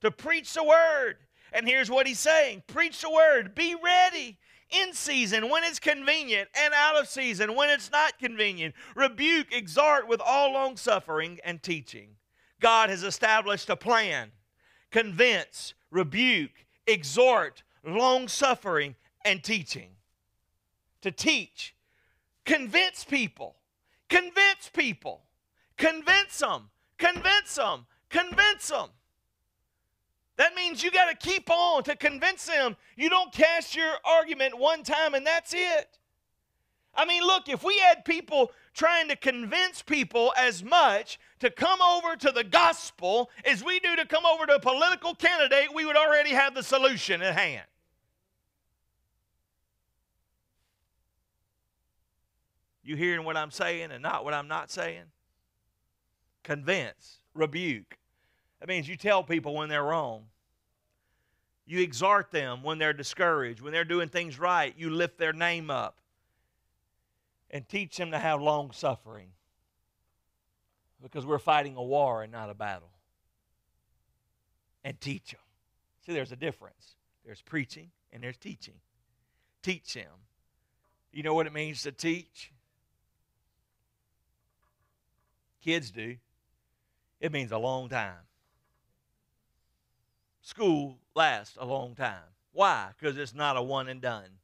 To 0.00 0.10
preach 0.10 0.54
the 0.54 0.64
word. 0.64 1.18
And 1.52 1.68
here's 1.68 1.90
what 1.90 2.06
he's 2.06 2.18
saying 2.18 2.62
preach 2.66 3.02
the 3.02 3.10
word, 3.10 3.54
be 3.54 3.74
ready 3.74 4.38
in 4.70 4.94
season 4.94 5.50
when 5.50 5.64
it's 5.64 5.78
convenient, 5.78 6.48
and 6.54 6.72
out 6.74 6.98
of 6.98 7.08
season 7.08 7.54
when 7.54 7.70
it's 7.70 7.90
not 7.90 8.18
convenient. 8.18 8.74
Rebuke, 8.94 9.52
exhort 9.52 10.08
with 10.08 10.20
all 10.20 10.52
long 10.52 10.76
suffering 10.76 11.38
and 11.44 11.62
teaching. 11.62 12.16
God 12.60 12.90
has 12.90 13.02
established 13.02 13.68
a 13.68 13.76
plan 13.76 14.30
convince, 14.90 15.74
rebuke, 15.90 16.66
exhort, 16.86 17.62
long 17.84 18.28
suffering, 18.28 18.94
and 19.24 19.42
teaching. 19.42 19.90
To 21.00 21.10
teach, 21.10 21.74
convince 22.44 23.04
people, 23.04 23.56
convince 24.08 24.68
people, 24.72 25.22
convince 25.76 26.38
them, 26.38 26.70
convince 26.98 27.54
them, 27.56 27.86
convince 28.08 28.68
them. 28.68 28.88
That 30.36 30.54
means 30.54 30.82
you 30.82 30.90
got 30.90 31.10
to 31.10 31.16
keep 31.16 31.50
on 31.50 31.82
to 31.84 31.94
convince 31.94 32.46
them. 32.46 32.76
You 32.96 33.10
don't 33.10 33.32
cast 33.32 33.76
your 33.76 33.92
argument 34.04 34.58
one 34.58 34.82
time 34.82 35.14
and 35.14 35.26
that's 35.26 35.52
it. 35.54 35.98
I 36.94 37.06
mean, 37.06 37.22
look, 37.22 37.48
if 37.48 37.62
we 37.64 37.78
had 37.78 38.04
people 38.04 38.50
trying 38.74 39.08
to 39.08 39.16
convince 39.16 39.82
people 39.82 40.32
as 40.36 40.62
much 40.62 41.18
to 41.40 41.50
come 41.50 41.80
over 41.80 42.16
to 42.16 42.30
the 42.30 42.44
gospel 42.44 43.30
as 43.44 43.64
we 43.64 43.80
do 43.80 43.96
to 43.96 44.06
come 44.06 44.24
over 44.26 44.46
to 44.46 44.56
a 44.56 44.60
political 44.60 45.14
candidate, 45.14 45.74
we 45.74 45.84
would 45.84 45.96
already 45.96 46.30
have 46.30 46.54
the 46.54 46.62
solution 46.62 47.22
at 47.22 47.34
hand. 47.34 47.66
You 52.84 52.96
hearing 52.96 53.24
what 53.24 53.36
I'm 53.36 53.50
saying 53.50 53.90
and 53.90 54.02
not 54.02 54.24
what 54.24 54.34
I'm 54.34 54.48
not 54.48 54.70
saying? 54.70 55.04
Convince, 56.42 57.20
rebuke. 57.34 57.96
That 58.62 58.68
means 58.68 58.88
you 58.88 58.94
tell 58.94 59.24
people 59.24 59.54
when 59.54 59.68
they're 59.68 59.82
wrong. 59.82 60.26
You 61.66 61.80
exhort 61.80 62.30
them 62.30 62.62
when 62.62 62.78
they're 62.78 62.92
discouraged. 62.92 63.60
When 63.60 63.72
they're 63.72 63.84
doing 63.84 64.08
things 64.08 64.38
right, 64.38 64.72
you 64.78 64.88
lift 64.88 65.18
their 65.18 65.32
name 65.32 65.68
up 65.68 65.98
and 67.50 67.68
teach 67.68 67.96
them 67.96 68.12
to 68.12 68.20
have 68.20 68.40
long 68.40 68.70
suffering 68.70 69.30
because 71.02 71.26
we're 71.26 71.40
fighting 71.40 71.74
a 71.74 71.82
war 71.82 72.22
and 72.22 72.30
not 72.30 72.50
a 72.50 72.54
battle. 72.54 72.92
and 74.84 75.00
teach 75.00 75.32
them. 75.32 75.40
See, 76.06 76.12
there's 76.12 76.30
a 76.30 76.36
difference. 76.36 76.94
There's 77.24 77.42
preaching 77.42 77.90
and 78.12 78.22
there's 78.22 78.36
teaching. 78.36 78.74
Teach 79.60 79.94
them. 79.94 80.06
You 81.10 81.24
know 81.24 81.34
what 81.34 81.48
it 81.48 81.52
means 81.52 81.82
to 81.82 81.90
teach? 81.90 82.52
Kids 85.64 85.90
do. 85.90 86.14
It 87.20 87.32
means 87.32 87.50
a 87.50 87.58
long 87.58 87.88
time. 87.88 88.14
School 90.42 90.98
lasts 91.14 91.56
a 91.58 91.64
long 91.64 91.94
time. 91.94 92.24
Why? 92.52 92.90
Because 92.98 93.16
it's 93.16 93.34
not 93.34 93.56
a 93.56 93.62
one 93.62 93.88
and 93.88 94.00
done. 94.00 94.38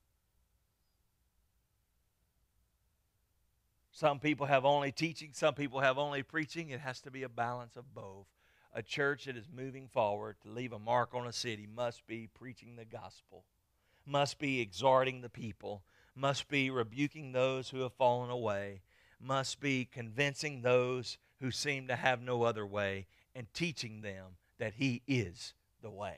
Some 3.90 4.20
people 4.20 4.46
have 4.46 4.64
only 4.64 4.92
teaching, 4.92 5.30
some 5.32 5.54
people 5.54 5.80
have 5.80 5.98
only 5.98 6.22
preaching. 6.22 6.70
It 6.70 6.78
has 6.78 7.00
to 7.00 7.10
be 7.10 7.24
a 7.24 7.28
balance 7.28 7.76
of 7.76 7.94
both. 7.94 8.26
A 8.72 8.80
church 8.80 9.24
that 9.24 9.36
is 9.36 9.48
moving 9.52 9.88
forward 9.88 10.36
to 10.42 10.50
leave 10.50 10.72
a 10.72 10.78
mark 10.78 11.14
on 11.14 11.26
a 11.26 11.32
city 11.32 11.66
must 11.66 12.06
be 12.06 12.28
preaching 12.32 12.76
the 12.76 12.84
gospel, 12.84 13.44
must 14.06 14.38
be 14.38 14.60
exhorting 14.60 15.20
the 15.20 15.28
people, 15.28 15.82
must 16.14 16.46
be 16.46 16.70
rebuking 16.70 17.32
those 17.32 17.70
who 17.70 17.80
have 17.80 17.92
fallen 17.94 18.30
away, 18.30 18.82
must 19.20 19.58
be 19.58 19.84
convincing 19.84 20.62
those 20.62 21.18
who 21.40 21.50
seem 21.50 21.88
to 21.88 21.96
have 21.96 22.22
no 22.22 22.44
other 22.44 22.66
way, 22.66 23.06
and 23.34 23.52
teaching 23.52 24.02
them 24.02 24.36
that 24.60 24.74
He 24.74 25.02
is 25.08 25.54
the 25.82 25.90
way. 25.90 26.16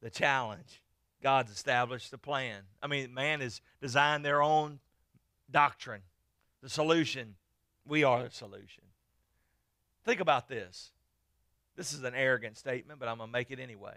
The 0.00 0.10
challenge 0.10 0.82
God's 1.24 1.50
established 1.50 2.10
the 2.10 2.18
plan. 2.18 2.60
I 2.82 2.86
mean, 2.86 3.14
man 3.14 3.40
has 3.40 3.62
designed 3.80 4.26
their 4.26 4.42
own 4.42 4.78
doctrine. 5.50 6.02
The 6.62 6.68
solution, 6.68 7.36
we 7.86 8.04
are 8.04 8.24
the 8.24 8.30
solution. 8.30 8.84
Think 10.04 10.20
about 10.20 10.48
this. 10.48 10.92
This 11.76 11.94
is 11.94 12.04
an 12.04 12.14
arrogant 12.14 12.58
statement, 12.58 13.00
but 13.00 13.08
I'm 13.08 13.16
going 13.16 13.30
to 13.30 13.32
make 13.32 13.50
it 13.50 13.58
anyway. 13.58 13.96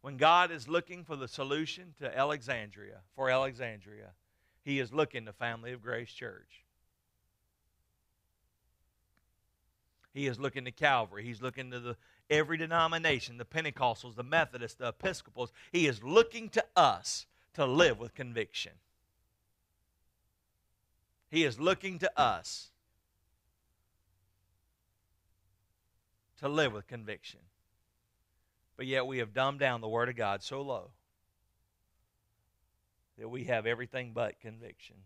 When 0.00 0.16
God 0.16 0.50
is 0.50 0.66
looking 0.66 1.04
for 1.04 1.14
the 1.14 1.28
solution 1.28 1.94
to 2.00 2.18
Alexandria, 2.18 3.00
for 3.14 3.28
Alexandria, 3.28 4.12
He 4.64 4.80
is 4.80 4.94
looking 4.94 5.26
to 5.26 5.32
Family 5.34 5.72
of 5.72 5.82
Grace 5.82 6.10
Church. 6.10 6.64
He 10.14 10.26
is 10.26 10.40
looking 10.40 10.64
to 10.64 10.72
Calvary. 10.72 11.24
He's 11.24 11.42
looking 11.42 11.70
to 11.70 11.80
the 11.80 11.96
every 12.32 12.56
denomination, 12.56 13.36
the 13.36 13.44
Pentecostals, 13.44 14.16
the 14.16 14.22
Methodists, 14.22 14.78
the 14.78 14.88
Episcopals. 14.88 15.52
He 15.70 15.86
is 15.86 16.02
looking 16.02 16.48
to 16.50 16.64
us 16.74 17.26
to 17.54 17.66
live 17.66 17.98
with 17.98 18.14
conviction. 18.14 18.72
He 21.28 21.44
is 21.44 21.60
looking 21.60 21.98
to 22.00 22.20
us 22.20 22.70
to 26.38 26.48
live 26.48 26.72
with 26.72 26.86
conviction. 26.86 27.40
But 28.76 28.86
yet 28.86 29.06
we 29.06 29.18
have 29.18 29.34
dumbed 29.34 29.60
down 29.60 29.80
the 29.80 29.88
Word 29.88 30.08
of 30.08 30.16
God 30.16 30.42
so 30.42 30.62
low 30.62 30.90
that 33.18 33.28
we 33.28 33.44
have 33.44 33.66
everything 33.66 34.12
but 34.14 34.40
conviction. 34.40 34.96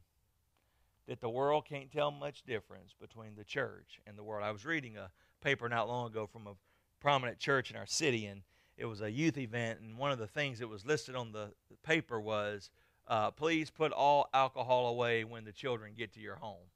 That 1.08 1.20
the 1.20 1.28
world 1.28 1.66
can't 1.68 1.92
tell 1.92 2.10
much 2.10 2.42
difference 2.44 2.94
between 3.00 3.34
the 3.36 3.44
church 3.44 4.00
and 4.06 4.16
the 4.16 4.24
world. 4.24 4.44
I 4.44 4.50
was 4.50 4.64
reading 4.64 4.96
a 4.96 5.10
paper 5.42 5.68
not 5.68 5.88
long 5.88 6.08
ago 6.08 6.26
from 6.26 6.46
a 6.46 6.54
prominent 7.00 7.38
church 7.38 7.70
in 7.70 7.76
our 7.76 7.86
city, 7.86 8.26
and 8.26 8.42
it 8.76 8.86
was 8.86 9.00
a 9.00 9.10
youth 9.10 9.38
event, 9.38 9.80
and 9.80 9.96
one 9.96 10.10
of 10.10 10.18
the 10.18 10.26
things 10.26 10.58
that 10.58 10.68
was 10.68 10.84
listed 10.84 11.14
on 11.14 11.32
the 11.32 11.50
paper 11.82 12.20
was 12.20 12.70
uh, 13.08 13.30
please 13.30 13.70
put 13.70 13.92
all 13.92 14.28
alcohol 14.34 14.88
away 14.88 15.24
when 15.24 15.44
the 15.44 15.52
children 15.52 15.92
get 15.96 16.12
to 16.14 16.20
your 16.20 16.36
home. 16.36 16.68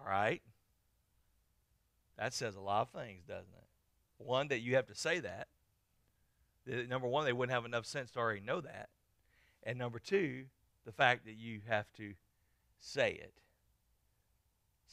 All 0.00 0.06
right. 0.06 0.42
That 2.18 2.32
says 2.32 2.54
a 2.54 2.60
lot 2.60 2.82
of 2.82 2.90
things, 2.90 3.24
doesn't 3.24 3.42
it? 3.42 3.64
One, 4.18 4.48
that 4.48 4.60
you 4.60 4.76
have 4.76 4.86
to 4.86 4.94
say 4.94 5.20
that. 5.20 5.48
Number 6.88 7.08
one, 7.08 7.24
they 7.24 7.32
wouldn't 7.32 7.54
have 7.54 7.64
enough 7.64 7.86
sense 7.86 8.10
to 8.12 8.20
already 8.20 8.40
know 8.40 8.60
that. 8.60 8.88
And 9.64 9.78
number 9.78 9.98
two, 9.98 10.44
the 10.84 10.92
fact 10.92 11.24
that 11.24 11.34
you 11.34 11.60
have 11.68 11.92
to 11.94 12.14
say 12.78 13.10
it. 13.10 13.34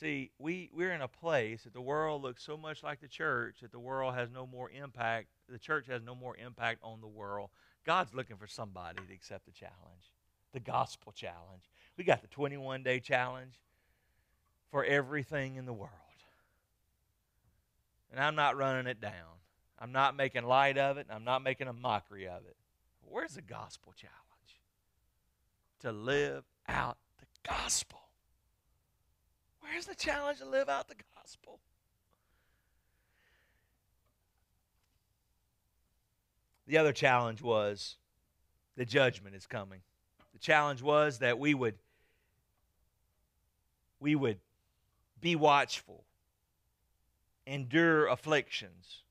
See, 0.02 0.32
we, 0.40 0.72
we're 0.74 0.94
in 0.94 1.02
a 1.02 1.08
place 1.08 1.62
that 1.62 1.74
the 1.74 1.82
world 1.82 2.24
looks 2.24 2.44
so 2.44 2.58
much 2.58 2.82
like 2.82 3.02
the 3.02 3.08
church 3.08 3.58
that 3.62 3.72
the 3.72 3.80
world 3.80 4.16
has 4.16 4.32
no 4.32 4.48
more 4.48 4.72
impact, 4.72 5.28
the 5.48 5.60
church 5.60 5.86
has 5.86 6.02
no 6.02 6.16
more 6.16 6.36
impact 6.38 6.80
on 6.82 7.02
the 7.02 7.08
world. 7.08 7.52
God's 7.86 8.12
looking 8.12 8.38
for 8.38 8.48
somebody 8.48 8.98
to 9.08 9.14
accept 9.14 9.46
the 9.46 9.52
challenge, 9.52 10.10
the 10.54 10.60
gospel 10.60 11.12
challenge. 11.12 11.70
We 11.98 12.04
got 12.04 12.24
the 12.24 12.28
21 12.30 12.82
day 12.82 13.00
challenge 13.00 13.54
for 14.72 14.84
everything 14.84 15.58
in 15.58 15.68
the 15.68 15.74
world. 15.74 15.92
And 18.10 18.20
I'm 18.20 18.34
not 18.34 18.58
running 18.58 18.88
it 18.88 19.02
down. 19.02 19.38
I'm 19.78 19.92
not 19.92 20.16
making 20.16 20.46
light 20.46 20.80
of 20.80 20.98
it, 20.98 21.06
I'm 21.12 21.24
not 21.24 21.44
making 21.44 21.68
a 21.68 21.74
mockery 21.74 22.28
of 22.28 22.44
it. 22.48 22.56
Where's 23.08 23.36
the 23.36 23.44
gospel 23.44 23.94
challenge? 23.96 24.16
To 25.82 25.92
live 25.92 26.44
out 26.68 26.98
the 27.20 27.28
gospel. 27.48 28.00
Where's 29.72 29.86
the 29.86 29.96
challenge 29.96 30.40
to 30.40 30.46
live 30.46 30.68
out 30.68 30.90
the 30.90 30.96
gospel? 31.16 31.60
The 36.68 36.78
other 36.78 36.92
challenge 36.92 37.42
was 37.42 37.96
the 38.76 38.84
judgment 38.84 39.34
is 39.34 39.48
coming. 39.48 39.80
The 40.34 40.40
challenge 40.40 40.82
was 40.82 41.20
that 41.20 41.40
we 41.40 41.54
would 41.54 41.76
we 44.02 44.14
would 44.14 44.40
be 45.22 45.38
watchful, 45.38 46.04
endure 47.48 48.08
afflictions, 48.08 49.04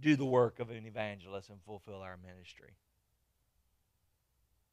do 0.00 0.16
the 0.16 0.24
work 0.24 0.58
of 0.58 0.70
an 0.70 0.84
evangelist 0.84 1.48
and 1.48 1.60
fulfill 1.62 2.00
our 2.00 2.16
ministry. 2.16 2.74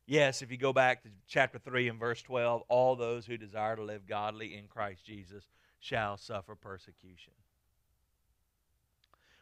Yes, 0.06 0.42
if 0.42 0.52
you 0.52 0.58
go 0.58 0.74
back 0.74 1.04
to 1.04 1.10
chapter 1.28 1.58
3 1.58 1.88
and 1.88 2.00
verse 2.00 2.22
12, 2.22 2.64
all 2.68 2.96
those 2.96 3.26
who 3.26 3.38
desire 3.38 3.76
to 3.76 3.84
live 3.84 4.08
godly 4.08 4.58
in 4.58 4.68
Christ 4.68 5.06
Jesus 5.06 5.46
shall 5.80 6.18
suffer 6.18 6.56
persecution. 6.56 7.34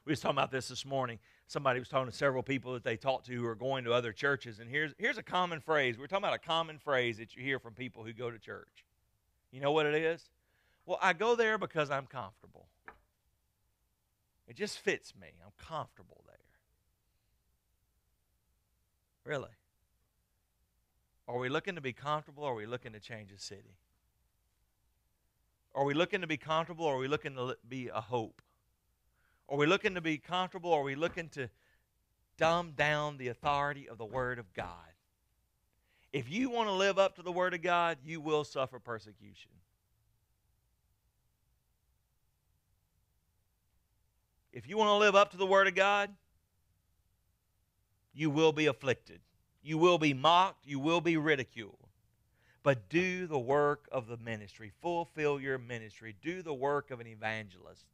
We 0.05 0.11
was 0.11 0.19
talking 0.19 0.37
about 0.37 0.51
this 0.51 0.67
this 0.69 0.85
morning. 0.85 1.19
Somebody 1.47 1.79
was 1.79 1.87
talking 1.87 2.11
to 2.11 2.15
several 2.15 2.43
people 2.43 2.73
that 2.73 2.83
they 2.83 2.97
talked 2.97 3.25
to 3.27 3.33
who 3.33 3.45
are 3.45 3.55
going 3.55 3.83
to 3.85 3.93
other 3.93 4.11
churches, 4.11 4.59
and 4.59 4.69
here's, 4.69 4.93
here's 4.97 5.17
a 5.17 5.23
common 5.23 5.59
phrase. 5.59 5.97
We're 5.97 6.07
talking 6.07 6.25
about 6.25 6.35
a 6.35 6.39
common 6.39 6.77
phrase 6.77 7.17
that 7.17 7.35
you 7.35 7.43
hear 7.43 7.59
from 7.59 7.73
people 7.73 8.03
who 8.03 8.13
go 8.13 8.29
to 8.29 8.39
church. 8.39 8.85
You 9.51 9.61
know 9.61 9.71
what 9.71 9.85
it 9.85 9.95
is? 9.95 10.29
Well, 10.85 10.99
I 11.01 11.13
go 11.13 11.35
there 11.35 11.57
because 11.57 11.91
I'm 11.91 12.05
comfortable. 12.05 12.67
It 14.47 14.55
just 14.55 14.79
fits 14.79 15.13
me. 15.19 15.27
I'm 15.45 15.51
comfortable 15.63 16.23
there. 16.25 16.35
Really? 19.23 19.49
Are 21.29 21.37
we 21.37 21.47
looking 21.47 21.75
to 21.75 21.81
be 21.81 21.93
comfortable 21.93 22.43
or 22.43 22.53
are 22.53 22.55
we 22.55 22.65
looking 22.65 22.91
to 22.93 22.99
change 22.99 23.31
a 23.31 23.37
city? 23.37 23.77
Are 25.75 25.85
we 25.85 25.93
looking 25.93 26.21
to 26.21 26.27
be 26.27 26.37
comfortable 26.37 26.85
or 26.85 26.95
are 26.95 26.97
we 26.97 27.07
looking 27.07 27.35
to 27.35 27.55
be 27.69 27.87
a 27.93 28.01
hope? 28.01 28.41
Are 29.47 29.55
we 29.55 29.67
looking 29.67 29.93
to 29.93 30.01
be 30.01 30.17
comfortable 30.17 30.71
or 30.71 30.81
are 30.81 30.83
we 30.83 30.95
looking 30.95 31.29
to 31.29 31.47
dumb 32.37 32.71
down 32.71 33.17
the 33.17 33.27
authority 33.27 33.87
of 33.87 33.99
the 33.99 34.05
Word 34.05 34.39
of 34.39 34.51
God? 34.55 34.73
If 36.11 36.31
you 36.31 36.49
want 36.49 36.67
to 36.67 36.73
live 36.73 36.97
up 36.97 37.15
to 37.17 37.21
the 37.21 37.31
Word 37.31 37.53
of 37.53 37.61
God, 37.61 37.99
you 38.03 38.19
will 38.19 38.43
suffer 38.43 38.79
persecution. 38.79 39.51
If 44.51 44.67
you 44.67 44.77
want 44.77 44.87
to 44.87 44.95
live 44.95 45.15
up 45.15 45.29
to 45.31 45.37
the 45.37 45.45
Word 45.45 45.67
of 45.67 45.75
God, 45.75 46.09
you 48.15 48.31
will 48.31 48.51
be 48.51 48.65
afflicted. 48.65 49.19
You 49.61 49.77
will 49.77 49.97
be 49.97 50.13
mocked. 50.13 50.65
You 50.65 50.79
will 50.79 51.01
be 51.01 51.17
ridiculed. 51.17 51.77
But 52.63 52.89
do 52.89 53.27
the 53.27 53.39
work 53.39 53.87
of 53.91 54.07
the 54.07 54.17
ministry. 54.17 54.71
Fulfill 54.81 55.39
your 55.39 55.57
ministry. 55.57 56.15
Do 56.21 56.41
the 56.41 56.53
work 56.53 56.91
of 56.91 56.99
an 56.99 57.07
evangelist. 57.07 57.85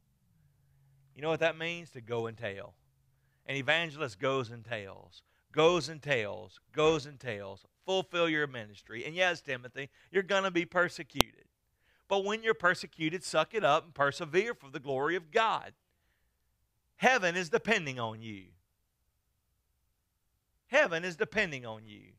You 1.14 1.22
know 1.22 1.28
what 1.28 1.40
that 1.40 1.56
means? 1.56 1.90
To 1.90 2.00
go 2.00 2.26
and 2.26 2.36
tell. 2.36 2.74
An 3.46 3.56
evangelist 3.56 4.18
goes 4.18 4.50
and 4.50 4.64
tells, 4.64 5.22
goes 5.52 5.88
and 5.88 6.02
tells, 6.02 6.58
goes 6.72 7.06
and 7.06 7.18
tells. 7.18 7.64
Fulfill 7.84 8.28
your 8.28 8.48
ministry. 8.48 9.04
And 9.04 9.14
yes, 9.14 9.40
Timothy, 9.40 9.88
you're 10.10 10.24
going 10.24 10.42
to 10.42 10.50
be 10.50 10.64
persecuted. 10.64 11.44
But 12.08 12.24
when 12.24 12.42
you're 12.42 12.54
persecuted, 12.54 13.22
suck 13.22 13.54
it 13.54 13.64
up 13.64 13.84
and 13.84 13.94
persevere 13.94 14.54
for 14.54 14.70
the 14.70 14.80
glory 14.80 15.14
of 15.14 15.30
God. 15.30 15.72
Heaven 16.96 17.36
is 17.36 17.48
depending 17.48 18.00
on 18.00 18.20
you. 18.20 18.46
Heaven 20.68 21.04
is 21.04 21.16
depending 21.16 21.64
on 21.64 21.86
you. 21.86 22.12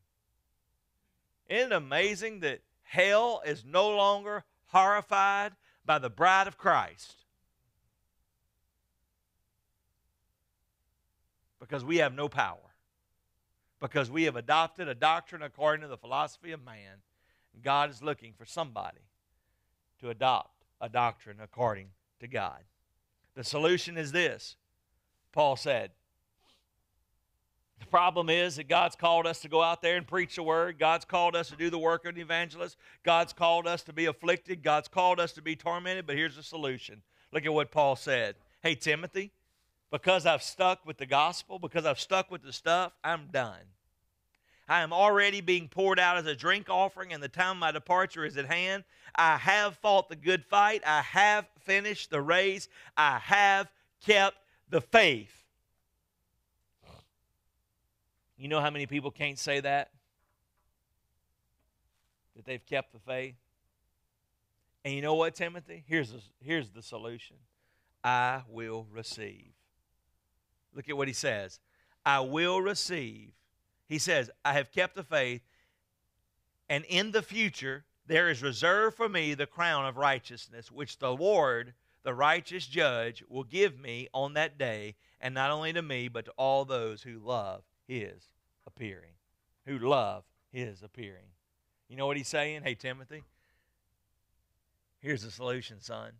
Isn't 1.48 1.72
it 1.72 1.74
amazing 1.74 2.40
that 2.40 2.60
hell 2.82 3.42
is 3.44 3.64
no 3.64 3.90
longer 3.90 4.44
horrified 4.66 5.52
by 5.84 5.98
the 5.98 6.10
bride 6.10 6.46
of 6.46 6.58
Christ? 6.58 7.24
Because 11.60 11.84
we 11.84 11.98
have 11.98 12.14
no 12.14 12.28
power. 12.28 12.58
Because 13.80 14.10
we 14.10 14.24
have 14.24 14.36
adopted 14.36 14.88
a 14.88 14.94
doctrine 14.94 15.42
according 15.42 15.82
to 15.82 15.88
the 15.88 15.96
philosophy 15.96 16.52
of 16.52 16.64
man. 16.64 17.02
God 17.62 17.90
is 17.90 18.02
looking 18.02 18.32
for 18.32 18.44
somebody 18.44 18.98
to 20.00 20.10
adopt 20.10 20.64
a 20.80 20.88
doctrine 20.88 21.38
according 21.42 21.88
to 22.20 22.28
God. 22.28 22.60
The 23.34 23.44
solution 23.44 23.96
is 23.96 24.12
this 24.12 24.56
Paul 25.32 25.56
said, 25.56 25.90
problem 27.90 28.30
is 28.30 28.56
that 28.56 28.68
God's 28.68 28.96
called 28.96 29.26
us 29.26 29.40
to 29.40 29.48
go 29.48 29.62
out 29.62 29.82
there 29.82 29.96
and 29.96 30.06
preach 30.06 30.36
the 30.36 30.42
word. 30.42 30.78
God's 30.78 31.04
called 31.04 31.34
us 31.34 31.48
to 31.48 31.56
do 31.56 31.70
the 31.70 31.78
work 31.78 32.04
of 32.04 32.14
an 32.14 32.20
evangelist. 32.20 32.76
God's 33.02 33.32
called 33.32 33.66
us 33.66 33.82
to 33.84 33.92
be 33.92 34.06
afflicted. 34.06 34.62
God's 34.62 34.88
called 34.88 35.20
us 35.20 35.32
to 35.32 35.42
be 35.42 35.56
tormented. 35.56 36.06
But 36.06 36.16
here's 36.16 36.36
the 36.36 36.42
solution. 36.42 37.02
Look 37.32 37.44
at 37.44 37.52
what 37.52 37.70
Paul 37.70 37.96
said. 37.96 38.36
Hey, 38.62 38.74
Timothy, 38.74 39.32
because 39.90 40.26
I've 40.26 40.42
stuck 40.42 40.84
with 40.86 40.98
the 40.98 41.06
gospel, 41.06 41.58
because 41.58 41.86
I've 41.86 42.00
stuck 42.00 42.30
with 42.30 42.42
the 42.42 42.52
stuff, 42.52 42.92
I'm 43.02 43.28
done. 43.32 43.64
I 44.68 44.82
am 44.82 44.92
already 44.92 45.40
being 45.40 45.68
poured 45.68 45.98
out 45.98 46.18
as 46.18 46.26
a 46.26 46.36
drink 46.36 46.68
offering, 46.68 47.12
and 47.12 47.22
the 47.22 47.28
time 47.28 47.52
of 47.52 47.56
my 47.56 47.72
departure 47.72 48.24
is 48.24 48.36
at 48.36 48.46
hand. 48.46 48.84
I 49.14 49.38
have 49.38 49.76
fought 49.76 50.10
the 50.10 50.16
good 50.16 50.44
fight. 50.44 50.82
I 50.86 51.00
have 51.00 51.46
finished 51.60 52.10
the 52.10 52.20
race. 52.20 52.68
I 52.96 53.18
have 53.18 53.70
kept 54.04 54.36
the 54.68 54.82
faith. 54.82 55.37
You 58.38 58.46
know 58.46 58.60
how 58.60 58.70
many 58.70 58.86
people 58.86 59.10
can't 59.10 59.38
say 59.38 59.58
that? 59.60 59.90
That 62.36 62.44
they've 62.44 62.64
kept 62.64 62.92
the 62.92 63.00
faith? 63.00 63.34
And 64.84 64.94
you 64.94 65.02
know 65.02 65.14
what, 65.14 65.34
Timothy? 65.34 65.82
Here's 65.88 66.12
the, 66.12 66.20
here's 66.40 66.70
the 66.70 66.82
solution 66.82 67.36
I 68.04 68.42
will 68.48 68.86
receive. 68.92 69.50
Look 70.72 70.88
at 70.88 70.96
what 70.96 71.08
he 71.08 71.14
says 71.14 71.58
I 72.06 72.20
will 72.20 72.60
receive. 72.62 73.32
He 73.88 73.98
says, 73.98 74.30
I 74.44 74.52
have 74.52 74.70
kept 74.70 74.94
the 74.94 75.02
faith, 75.02 75.40
and 76.68 76.84
in 76.88 77.10
the 77.10 77.22
future 77.22 77.84
there 78.06 78.28
is 78.28 78.42
reserved 78.42 78.96
for 78.96 79.08
me 79.08 79.34
the 79.34 79.46
crown 79.46 79.86
of 79.86 79.96
righteousness, 79.96 80.70
which 80.70 80.98
the 80.98 81.12
Lord, 81.12 81.72
the 82.04 82.14
righteous 82.14 82.66
judge, 82.66 83.24
will 83.28 83.44
give 83.44 83.80
me 83.80 84.08
on 84.12 84.34
that 84.34 84.58
day, 84.58 84.94
and 85.20 85.34
not 85.34 85.50
only 85.50 85.72
to 85.72 85.82
me, 85.82 86.08
but 86.08 86.26
to 86.26 86.30
all 86.36 86.64
those 86.64 87.02
who 87.02 87.18
love 87.18 87.62
his 87.88 88.28
appearing, 88.66 89.14
who 89.66 89.78
love 89.78 90.22
his 90.52 90.82
appearing. 90.82 91.32
You 91.88 91.96
know 91.96 92.06
what 92.06 92.18
he's 92.18 92.28
saying? 92.28 92.62
Hey, 92.62 92.74
Timothy, 92.74 93.24
here's 95.00 95.22
the 95.22 95.30
solution, 95.30 95.80
son. 95.80 96.12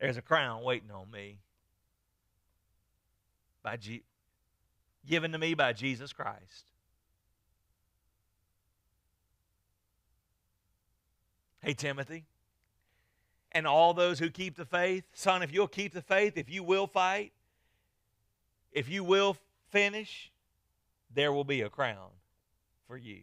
There's 0.00 0.16
a 0.16 0.22
crown 0.22 0.62
waiting 0.62 0.92
on 0.92 1.10
me 1.10 1.40
by 3.62 3.76
G- 3.76 4.04
given 5.06 5.32
to 5.32 5.38
me 5.38 5.54
by 5.54 5.72
Jesus 5.72 6.12
Christ. 6.12 6.70
Hey, 11.60 11.74
Timothy, 11.74 12.24
and 13.50 13.66
all 13.66 13.92
those 13.92 14.20
who 14.20 14.30
keep 14.30 14.56
the 14.56 14.64
faith, 14.64 15.04
son, 15.12 15.42
if 15.42 15.52
you'll 15.52 15.66
keep 15.66 15.92
the 15.92 16.02
faith, 16.02 16.36
if 16.36 16.48
you 16.48 16.62
will 16.62 16.86
fight, 16.86 17.32
if 18.70 18.88
you 18.88 19.02
will 19.02 19.36
finish, 19.70 20.30
there 21.12 21.32
will 21.32 21.44
be 21.44 21.60
a 21.60 21.70
crown 21.70 22.10
for 22.86 22.96
you. 22.96 23.22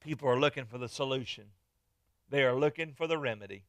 People 0.00 0.28
are 0.28 0.38
looking 0.38 0.66
for 0.66 0.78
the 0.78 0.88
solution, 0.88 1.46
they 2.30 2.44
are 2.44 2.54
looking 2.54 2.92
for 2.92 3.06
the 3.06 3.18
remedy. 3.18 3.64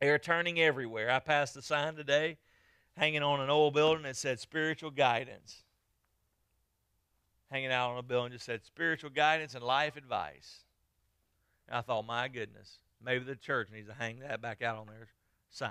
They 0.00 0.10
are 0.10 0.18
turning 0.18 0.60
everywhere. 0.60 1.10
I 1.10 1.20
passed 1.20 1.56
a 1.56 1.62
sign 1.62 1.94
today 1.94 2.36
hanging 2.96 3.22
on 3.22 3.40
an 3.40 3.48
old 3.48 3.74
building 3.74 4.02
that 4.02 4.16
said 4.16 4.40
spiritual 4.40 4.90
guidance. 4.90 5.62
Hanging 7.50 7.72
out 7.72 7.92
on 7.92 7.98
a 7.98 8.02
building 8.02 8.32
just 8.32 8.44
said 8.44 8.64
spiritual 8.64 9.10
guidance 9.10 9.54
and 9.54 9.64
life 9.64 9.96
advice. 9.96 10.64
And 11.68 11.78
I 11.78 11.80
thought, 11.80 12.06
my 12.06 12.28
goodness, 12.28 12.78
maybe 13.02 13.24
the 13.24 13.36
church 13.36 13.68
needs 13.72 13.88
to 13.88 13.94
hang 13.94 14.18
that 14.20 14.42
back 14.42 14.62
out 14.62 14.76
on 14.76 14.86
their 14.86 15.08
sign, 15.50 15.70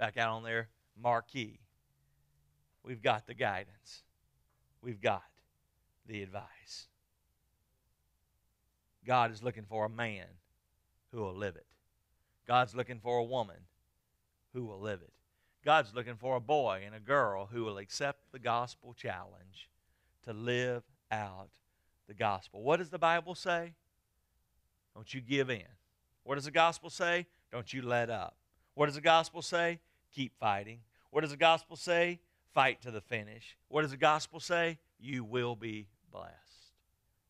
back 0.00 0.16
out 0.16 0.30
on 0.30 0.42
their 0.42 0.68
marquee. 1.00 1.60
We've 2.82 3.02
got 3.02 3.26
the 3.26 3.34
guidance, 3.34 4.02
we've 4.82 5.00
got 5.00 5.22
the 6.06 6.22
advice. 6.22 6.88
God 9.06 9.30
is 9.30 9.42
looking 9.42 9.64
for 9.68 9.84
a 9.84 9.90
man 9.90 10.24
who 11.12 11.20
will 11.20 11.34
live 11.34 11.56
it. 11.56 11.66
God's 12.48 12.74
looking 12.74 12.98
for 12.98 13.18
a 13.18 13.24
woman 13.24 13.56
who 14.54 14.64
will 14.64 14.80
live 14.80 15.00
it. 15.02 15.12
God's 15.64 15.94
looking 15.94 16.16
for 16.16 16.36
a 16.36 16.40
boy 16.40 16.82
and 16.86 16.94
a 16.94 17.00
girl 17.00 17.48
who 17.52 17.64
will 17.64 17.78
accept 17.78 18.32
the 18.32 18.38
gospel 18.38 18.94
challenge 18.94 19.68
to 20.24 20.32
live 20.32 20.82
out 21.12 21.50
the 22.08 22.14
gospel. 22.14 22.62
What 22.62 22.78
does 22.78 22.88
the 22.88 22.98
Bible 22.98 23.34
say? 23.34 23.74
Don't 24.94 25.12
you 25.12 25.20
give 25.20 25.50
in. 25.50 25.62
What 26.24 26.36
does 26.36 26.46
the 26.46 26.50
gospel 26.50 26.88
say? 26.88 27.26
Don't 27.52 27.72
you 27.72 27.82
let 27.82 28.08
up. 28.08 28.36
What 28.74 28.86
does 28.86 28.94
the 28.94 29.00
gospel 29.02 29.42
say? 29.42 29.80
Keep 30.14 30.38
fighting. 30.38 30.80
What 31.10 31.22
does 31.22 31.30
the 31.30 31.36
gospel 31.36 31.76
say? 31.76 32.20
Fight 32.52 32.82
to 32.82 32.90
the 32.90 33.00
finish. 33.00 33.56
What 33.68 33.82
does 33.82 33.92
the 33.92 33.96
gospel 33.96 34.40
say? 34.40 34.78
You 34.98 35.24
will 35.24 35.56
be 35.56 35.86
blessed. 36.12 36.34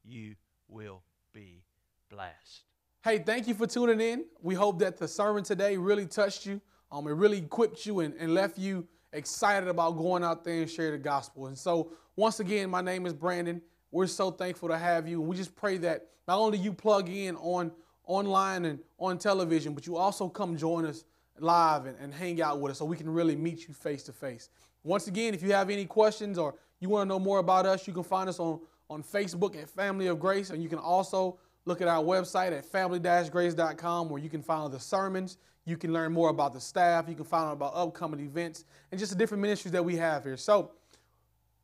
You 0.04 0.34
will 0.68 1.02
be 1.32 1.62
blessed. 2.10 2.64
Hey, 3.02 3.18
thank 3.18 3.48
you 3.48 3.54
for 3.54 3.66
tuning 3.66 4.00
in. 4.00 4.24
We 4.42 4.54
hope 4.54 4.78
that 4.80 4.98
the 4.98 5.08
sermon 5.08 5.44
today 5.44 5.76
really 5.76 6.06
touched 6.06 6.46
you. 6.46 6.60
Um, 6.92 7.06
it 7.06 7.12
really 7.12 7.38
equipped 7.38 7.86
you 7.86 8.00
and, 8.00 8.14
and 8.14 8.34
left 8.34 8.58
you 8.58 8.86
excited 9.12 9.68
about 9.68 9.96
going 9.96 10.24
out 10.24 10.44
there 10.44 10.62
and 10.62 10.70
share 10.70 10.90
the 10.90 10.98
gospel. 10.98 11.46
And 11.46 11.56
so, 11.56 11.92
once 12.16 12.40
again, 12.40 12.70
my 12.70 12.80
name 12.80 13.06
is 13.06 13.12
Brandon. 13.12 13.62
We're 13.90 14.06
so 14.06 14.30
thankful 14.30 14.68
to 14.68 14.78
have 14.78 15.08
you. 15.08 15.20
And 15.20 15.28
we 15.28 15.36
just 15.36 15.56
pray 15.56 15.78
that 15.78 16.08
not 16.28 16.38
only 16.38 16.58
you 16.58 16.72
plug 16.72 17.08
in 17.08 17.36
on 17.36 17.72
online 18.04 18.64
and 18.64 18.80
on 18.98 19.18
television, 19.18 19.72
but 19.74 19.86
you 19.86 19.96
also 19.96 20.28
come 20.28 20.56
join 20.56 20.84
us 20.84 21.04
live 21.40 21.86
and, 21.86 21.96
and 21.98 22.12
hang 22.12 22.40
out 22.42 22.60
with 22.60 22.72
us 22.72 22.78
so 22.78 22.84
we 22.84 22.96
can 22.96 23.08
really 23.08 23.36
meet 23.36 23.66
you 23.66 23.74
face 23.74 24.02
to 24.04 24.12
face. 24.12 24.48
Once 24.82 25.06
again, 25.08 25.34
if 25.34 25.42
you 25.42 25.52
have 25.52 25.70
any 25.70 25.84
questions 25.84 26.38
or 26.38 26.54
you 26.80 26.88
want 26.88 27.06
to 27.06 27.08
know 27.08 27.18
more 27.18 27.38
about 27.38 27.66
us, 27.66 27.86
you 27.86 27.92
can 27.92 28.02
find 28.02 28.28
us 28.28 28.38
on, 28.38 28.60
on 28.88 29.02
Facebook 29.02 29.60
at 29.60 29.68
Family 29.68 30.06
of 30.06 30.18
Grace, 30.18 30.50
and 30.50 30.62
you 30.62 30.68
can 30.68 30.78
also 30.78 31.38
Look 31.66 31.80
at 31.80 31.88
our 31.88 32.02
website 32.02 32.56
at 32.56 32.64
family-grace.com 32.64 34.08
where 34.08 34.20
you 34.20 34.30
can 34.30 34.42
find 34.42 34.72
the 34.72 34.80
sermons. 34.80 35.36
You 35.66 35.76
can 35.76 35.92
learn 35.92 36.12
more 36.12 36.30
about 36.30 36.52
the 36.52 36.60
staff. 36.60 37.08
You 37.08 37.14
can 37.14 37.24
find 37.24 37.48
out 37.48 37.52
about 37.52 37.74
upcoming 37.74 38.20
events 38.20 38.64
and 38.90 38.98
just 38.98 39.12
the 39.12 39.18
different 39.18 39.42
ministries 39.42 39.72
that 39.72 39.84
we 39.84 39.96
have 39.96 40.24
here. 40.24 40.36
So, 40.36 40.72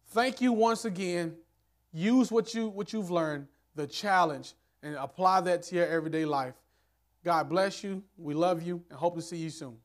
thank 0.09 0.41
you 0.41 0.53
once 0.53 0.85
again. 0.85 1.35
Use 1.93 2.31
what 2.31 2.55
you 2.55 2.69
what 2.69 2.93
you've 2.93 3.11
learned, 3.11 3.47
the 3.75 3.87
challenge, 3.87 4.53
and 4.83 4.95
apply 4.97 5.41
that 5.43 5.63
to 5.65 5.77
your 5.77 5.87
everyday 5.87 6.27
life. 6.27 6.55
God 7.27 7.49
bless 7.49 7.83
you. 7.83 8.05
We 8.17 8.35
love 8.35 8.63
you 8.63 8.85
and 8.89 8.97
hope 8.97 9.17
to 9.17 9.21
see 9.21 9.37
you 9.39 9.51
soon. 9.51 9.79